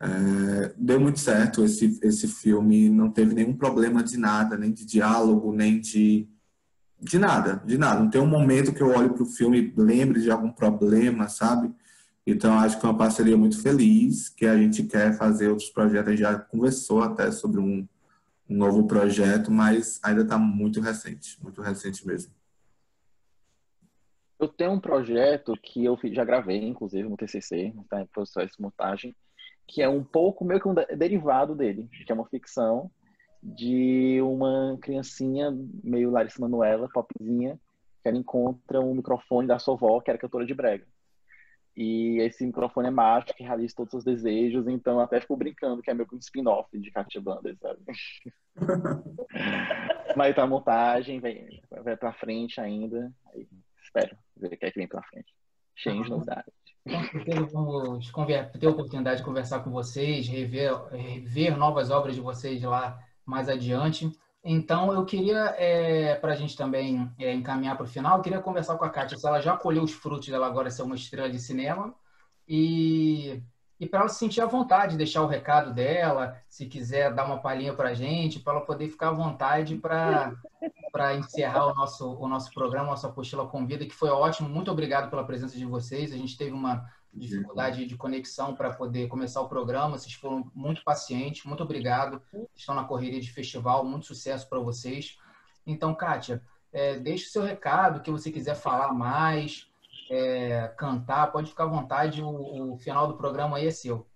É, 0.00 0.74
deu 0.76 1.00
muito 1.00 1.18
certo 1.18 1.64
esse, 1.64 1.98
esse 2.02 2.28
filme, 2.28 2.88
não 2.88 3.10
teve 3.10 3.34
nenhum 3.34 3.54
problema 3.54 4.02
de 4.02 4.16
nada, 4.16 4.56
nem 4.56 4.72
de 4.72 4.86
diálogo, 4.86 5.52
nem 5.52 5.80
de, 5.80 6.28
de 7.00 7.18
nada, 7.18 7.62
de 7.64 7.76
nada. 7.76 8.00
Não 8.00 8.10
tem 8.10 8.20
um 8.20 8.26
momento 8.26 8.72
que 8.72 8.82
eu 8.82 8.90
olho 8.90 9.12
para 9.12 9.24
o 9.24 9.26
filme 9.26 9.58
e 9.58 9.80
lembre 9.80 10.20
de 10.20 10.30
algum 10.30 10.52
problema, 10.52 11.28
sabe? 11.28 11.74
Então, 12.24 12.58
acho 12.58 12.78
que 12.78 12.84
é 12.84 12.88
uma 12.90 12.98
parceria 12.98 13.36
muito 13.36 13.60
feliz, 13.60 14.28
que 14.28 14.46
a 14.46 14.56
gente 14.56 14.84
quer 14.84 15.16
fazer 15.16 15.48
outros 15.48 15.70
projetos. 15.70 16.08
A 16.08 16.10
gente 16.10 16.20
já 16.20 16.38
conversou 16.38 17.02
até 17.02 17.32
sobre 17.32 17.58
um, 17.58 17.88
um 18.48 18.56
novo 18.56 18.86
projeto, 18.86 19.50
mas 19.50 19.98
ainda 20.02 20.22
está 20.22 20.38
muito 20.38 20.80
recente, 20.80 21.42
muito 21.42 21.60
recente 21.62 22.06
mesmo. 22.06 22.32
Eu 24.38 24.46
tenho 24.46 24.72
um 24.72 24.80
projeto 24.80 25.54
que 25.60 25.84
eu 25.84 25.98
já 26.12 26.24
gravei, 26.24 26.64
inclusive, 26.64 27.08
no 27.08 27.16
TCC, 27.16 27.74
está 27.82 28.00
em 28.00 28.06
processo 28.06 28.56
de 28.56 28.62
montagem, 28.62 29.16
que 29.68 29.82
é 29.82 29.88
um 29.88 30.02
pouco 30.02 30.44
meio 30.44 30.60
que 30.60 30.66
um 30.66 30.74
derivado 30.74 31.54
dele, 31.54 31.88
que 32.04 32.10
é 32.10 32.14
uma 32.14 32.26
ficção 32.26 32.90
de 33.42 34.18
uma 34.22 34.78
criancinha 34.80 35.54
meio 35.84 36.10
Larissa 36.10 36.40
Manoela, 36.40 36.88
popzinha, 36.88 37.60
que 38.02 38.08
ela 38.08 38.16
encontra 38.16 38.80
um 38.80 38.94
microfone 38.94 39.46
da 39.46 39.58
sua 39.58 39.74
avó, 39.74 40.00
que 40.00 40.10
era 40.10 40.18
cantora 40.18 40.46
de 40.46 40.54
brega. 40.54 40.86
E 41.76 42.18
esse 42.20 42.44
microfone 42.44 42.88
é 42.88 42.90
mágico, 42.90 43.36
que 43.36 43.44
realiza 43.44 43.76
todos 43.76 43.94
os 43.94 44.04
desejos, 44.04 44.66
então 44.66 44.98
até 44.98 45.20
fico 45.20 45.36
brincando 45.36 45.82
que 45.82 45.90
é 45.90 45.94
meio 45.94 46.08
que 46.08 46.16
um 46.16 46.18
spin-off 46.18 46.76
de 46.76 46.90
Katia 46.90 47.20
Banda, 47.20 47.54
sabe? 47.60 47.80
Mas 50.16 50.34
tá 50.34 50.42
a 50.42 50.46
montagem, 50.46 51.20
vai, 51.20 51.46
vai 51.84 51.96
pra 51.96 52.12
frente 52.12 52.60
ainda. 52.60 53.12
Aí, 53.32 53.46
espero 53.80 54.16
ver 54.36 54.46
o 54.48 54.50
que 54.56 54.66
é 54.66 54.70
que 54.70 54.78
vem 54.78 54.88
pra 54.88 55.02
frente. 55.02 55.32
Cheio 55.76 56.02
de 56.02 56.10
novidades. 56.10 56.52
Com 56.88 57.04
certeza 57.04 57.46
vamos 57.52 58.10
ter 58.58 58.66
a 58.66 58.70
oportunidade 58.70 59.18
de 59.18 59.24
conversar 59.24 59.60
com 59.60 59.70
vocês, 59.70 60.26
rever, 60.26 60.74
rever 60.90 61.56
novas 61.56 61.90
obras 61.90 62.14
de 62.14 62.20
vocês 62.20 62.62
lá 62.62 62.98
mais 63.24 63.48
adiante. 63.48 64.10
Então, 64.42 64.92
eu 64.92 65.04
queria, 65.04 65.54
é, 65.58 66.14
para 66.14 66.32
a 66.32 66.36
gente 66.36 66.56
também 66.56 67.10
é, 67.18 67.32
encaminhar 67.32 67.76
para 67.76 67.84
o 67.84 67.88
final, 67.88 68.16
eu 68.16 68.22
queria 68.22 68.40
conversar 68.40 68.78
com 68.78 68.84
a 68.84 68.88
Kátia, 68.88 69.18
se 69.18 69.26
ela 69.26 69.40
já 69.40 69.56
colheu 69.56 69.82
os 69.82 69.92
frutos 69.92 70.28
dela 70.28 70.46
agora 70.46 70.70
ser 70.70 70.82
uma 70.82 70.94
estrela 70.94 71.28
de 71.28 71.38
cinema 71.38 71.94
e, 72.46 73.42
e 73.80 73.86
para 73.86 74.00
ela 74.00 74.08
se 74.08 74.18
sentir 74.18 74.40
à 74.40 74.46
vontade, 74.46 74.96
deixar 74.96 75.22
o 75.22 75.26
recado 75.26 75.72
dela, 75.72 76.36
se 76.48 76.66
quiser 76.66 77.14
dar 77.14 77.24
uma 77.24 77.38
palhinha 77.38 77.72
para 77.72 77.90
a 77.90 77.94
gente, 77.94 78.40
para 78.40 78.54
ela 78.54 78.64
poder 78.64 78.88
ficar 78.88 79.08
à 79.08 79.12
vontade 79.12 79.76
para 79.76 81.14
encerrar 81.14 81.66
o 81.66 81.74
nosso, 81.74 82.12
o 82.14 82.26
nosso 82.26 82.52
programa, 82.52 82.88
nossa 82.88 83.06
apostila 83.06 83.46
convida, 83.46 83.86
que 83.86 83.94
foi 83.94 84.10
ótimo. 84.10 84.48
Muito 84.48 84.70
obrigado 84.70 85.08
pela 85.08 85.24
presença 85.24 85.56
de 85.56 85.64
vocês. 85.64 86.12
A 86.12 86.16
gente 86.16 86.36
teve 86.36 86.50
uma 86.50 86.84
dificuldade 87.14 87.86
de 87.86 87.96
conexão 87.96 88.54
para 88.54 88.72
poder 88.72 89.06
começar 89.06 89.40
o 89.40 89.48
programa. 89.48 89.96
Vocês 89.96 90.14
foram 90.14 90.50
muito 90.52 90.82
pacientes, 90.82 91.44
muito 91.44 91.62
obrigado. 91.62 92.20
Estão 92.56 92.74
na 92.74 92.82
correria 92.82 93.20
de 93.20 93.30
festival, 93.30 93.84
muito 93.84 94.06
sucesso 94.06 94.48
para 94.48 94.58
vocês. 94.58 95.16
Então, 95.64 95.94
Kátia, 95.94 96.42
é, 96.72 96.98
deixe 96.98 97.26
o 97.26 97.30
seu 97.30 97.44
recado, 97.44 98.00
que 98.00 98.10
você 98.10 98.30
quiser 98.32 98.56
falar 98.56 98.92
mais, 98.92 99.67
é, 100.10 100.68
cantar, 100.76 101.32
pode 101.32 101.50
ficar 101.50 101.64
à 101.64 101.68
vontade, 101.68 102.22
o, 102.22 102.72
o, 102.72 102.78
final 102.78 103.06
do 103.08 103.16
programa 103.16 103.56
aí 103.56 103.66
é 103.66 103.70
seu. 103.70 104.06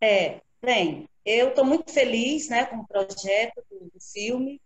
É, 0.00 0.40
bem, 0.62 1.08
eu 1.24 1.48
estou 1.48 1.64
muito 1.64 1.92
feliz 1.92 2.48
né, 2.48 2.64
com 2.66 2.76
o 2.76 2.86
projeto 2.86 3.62
do, 3.70 3.90
do 3.90 4.00
filme. 4.00 4.60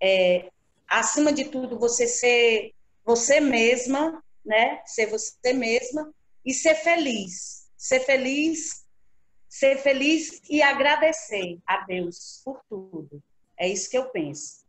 É, 0.00 0.50
acima 0.88 1.32
de 1.32 1.44
tudo, 1.46 1.78
você 1.78 2.06
ser 2.06 2.74
você 3.04 3.40
mesma, 3.40 4.22
né? 4.44 4.82
Ser 4.86 5.06
você 5.06 5.52
mesma 5.52 6.12
e 6.44 6.52
ser 6.52 6.74
feliz. 6.74 7.68
Ser 7.76 8.00
feliz, 8.00 8.84
ser 9.48 9.76
feliz 9.76 10.40
e 10.48 10.62
agradecer 10.62 11.58
a 11.66 11.84
Deus 11.84 12.40
por 12.44 12.62
tudo. 12.68 13.22
É 13.58 13.68
isso 13.68 13.90
que 13.90 13.98
eu 13.98 14.08
penso. 14.08 14.64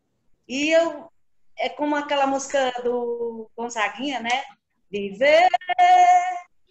E 0.46 0.70
eu 0.70 1.10
é 1.58 1.68
como 1.68 1.96
aquela 1.96 2.26
música 2.26 2.70
do 2.82 3.50
Gonzaguinha, 3.56 4.20
né? 4.20 4.44
Viver 4.90 5.48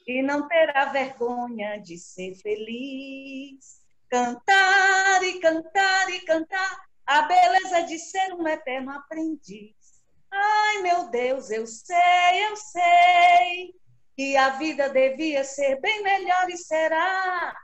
e 0.08 0.21
não 0.21 0.48
terá 0.48 0.86
vergonha 0.86 1.78
de 1.78 1.98
ser 1.98 2.36
feliz. 2.36 3.84
Cantar 4.10 5.24
e 5.24 5.39
cantar 5.39 6.10
e 6.12 6.21
cantar 6.21 6.86
a 7.06 7.24
beleza 7.24 7.82
de 7.84 8.00
ser 8.00 8.34
um 8.34 8.48
eterno 8.48 8.91
aprendiz. 8.91 9.76
Ai, 10.32 10.82
meu 10.82 11.10
Deus, 11.10 11.50
eu 11.50 11.65
sei, 11.65 12.48
eu 12.48 12.56
sei 12.56 13.76
que 14.15 14.38
a 14.38 14.50
vida 14.52 14.89
devia 14.89 15.43
ser 15.43 15.80
bem 15.82 16.04
melhor 16.04 16.50
e 16.50 16.58
será. 16.58 17.56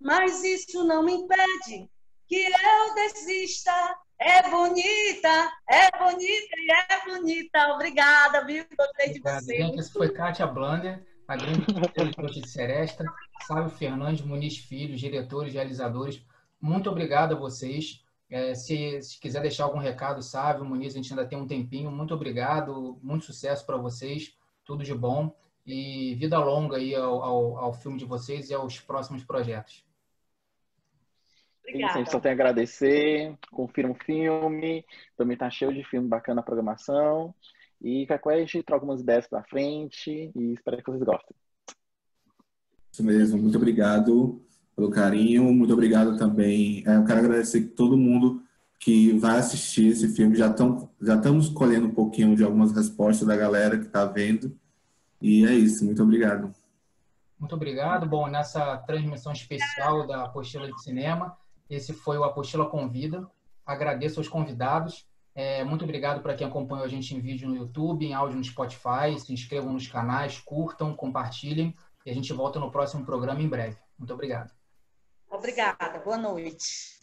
Mas 0.00 0.44
isso 0.44 0.84
não 0.84 1.02
me 1.02 1.12
impede 1.12 1.90
que 2.28 2.44
eu 2.44 2.94
desista. 2.94 3.72
É 4.18 4.48
bonita, 4.48 5.52
é 5.68 5.98
bonita 5.98 6.56
e 6.58 6.70
é 6.70 7.04
bonita. 7.04 7.74
Obrigada, 7.74 8.44
viu? 8.44 8.64
Gostei 8.76 9.12
de 9.12 9.20
você. 9.20 9.56
Gente, 9.56 9.78
esse 9.78 9.92
foi 9.92 10.08
Kátia 10.10 10.46
Blander, 10.46 11.04
a 11.28 11.36
grande 11.36 11.66
diretora 11.66 12.28
de 12.28 12.48
Seresta, 12.48 13.04
Sábio 13.46 13.70
Fernandes, 13.70 14.24
Muniz 14.24 14.58
Filho, 14.58 14.96
diretores, 14.96 15.52
realizadores. 15.52 16.22
Muito 16.60 16.88
obrigado 16.90 17.34
a 17.34 17.38
vocês. 17.38 18.02
É, 18.28 18.54
se, 18.54 19.00
se, 19.02 19.20
quiser 19.20 19.42
deixar 19.42 19.64
algum 19.64 19.78
recado, 19.78 20.22
Sávio, 20.22 20.64
Muniz, 20.64 20.94
a 20.94 20.96
gente 20.96 21.12
ainda 21.12 21.26
tem 21.26 21.38
um 21.38 21.46
tempinho. 21.46 21.90
Muito 21.90 22.14
obrigado, 22.14 22.98
muito 23.02 23.26
sucesso 23.26 23.64
para 23.64 23.76
vocês, 23.76 24.34
tudo 24.64 24.82
de 24.82 24.94
bom 24.94 25.34
e 25.66 26.14
vida 26.14 26.38
longa 26.38 26.76
aí 26.76 26.94
ao, 26.94 27.22
ao, 27.22 27.58
ao 27.58 27.72
filme 27.72 27.98
de 27.98 28.04
vocês 28.04 28.50
e 28.50 28.54
aos 28.54 28.80
próximos 28.80 29.24
projetos. 29.24 29.85
Obrigada. 31.76 31.90
Isso, 31.90 31.98
a 31.98 31.98
gente 32.02 32.12
só 32.12 32.20
tem 32.20 32.30
a 32.30 32.34
agradecer. 32.34 33.36
Confira 33.50 33.90
o 33.90 33.94
filme. 33.94 34.84
Também 35.16 35.36
tá 35.36 35.48
cheio 35.50 35.72
de 35.72 35.84
filme 35.84 36.08
bacana 36.08 36.36
na 36.36 36.42
programação. 36.42 37.34
E 37.80 38.06
a 38.10 38.38
gente 38.38 38.62
troca 38.62 38.84
umas 38.84 39.00
ideias 39.00 39.26
pra 39.26 39.44
frente 39.44 40.32
e 40.34 40.52
espero 40.52 40.78
que 40.78 40.90
vocês 40.90 41.02
gostem. 41.02 41.36
Isso 42.92 43.04
mesmo. 43.04 43.38
Muito 43.38 43.56
obrigado 43.56 44.42
pelo 44.74 44.90
carinho. 44.90 45.44
Muito 45.52 45.72
obrigado 45.72 46.16
também. 46.16 46.82
É, 46.86 46.96
eu 46.96 47.04
quero 47.04 47.20
agradecer 47.20 47.60
todo 47.74 47.96
mundo 47.96 48.42
que 48.78 49.12
vai 49.18 49.38
assistir 49.38 49.88
esse 49.88 50.08
filme. 50.14 50.34
Já, 50.36 50.52
tão, 50.52 50.90
já 51.00 51.16
estamos 51.16 51.48
colhendo 51.48 51.86
um 51.86 51.94
pouquinho 51.94 52.34
de 52.34 52.42
algumas 52.42 52.72
respostas 52.72 53.26
da 53.26 53.36
galera 53.36 53.78
que 53.78 53.86
está 53.86 54.06
vendo. 54.06 54.58
E 55.20 55.46
é 55.46 55.54
isso. 55.54 55.84
Muito 55.84 56.02
obrigado. 56.02 56.54
Muito 57.38 57.54
obrigado. 57.54 58.06
Bom, 58.06 58.26
nessa 58.28 58.78
transmissão 58.78 59.32
especial 59.32 60.06
da 60.06 60.24
Apostila 60.24 60.66
de 60.66 60.82
Cinema, 60.82 61.36
esse 61.68 61.92
foi 61.92 62.18
o 62.18 62.24
Apostila 62.24 62.66
Convida. 62.66 63.28
Agradeço 63.64 64.20
aos 64.20 64.28
convidados. 64.28 65.06
É, 65.34 65.62
muito 65.64 65.84
obrigado 65.84 66.22
para 66.22 66.34
quem 66.34 66.46
acompanhou 66.46 66.84
a 66.84 66.88
gente 66.88 67.14
em 67.14 67.20
vídeo 67.20 67.48
no 67.48 67.56
YouTube, 67.56 68.06
em 68.06 68.14
áudio 68.14 68.38
no 68.38 68.44
Spotify. 68.44 69.18
Se 69.18 69.32
inscrevam 69.32 69.72
nos 69.72 69.86
canais, 69.86 70.38
curtam, 70.38 70.94
compartilhem. 70.94 71.76
E 72.04 72.10
a 72.10 72.14
gente 72.14 72.32
volta 72.32 72.58
no 72.58 72.70
próximo 72.70 73.04
programa 73.04 73.42
em 73.42 73.48
breve. 73.48 73.76
Muito 73.98 74.14
obrigado. 74.14 74.52
Obrigada. 75.28 75.98
Boa 75.98 76.16
noite. 76.16 76.96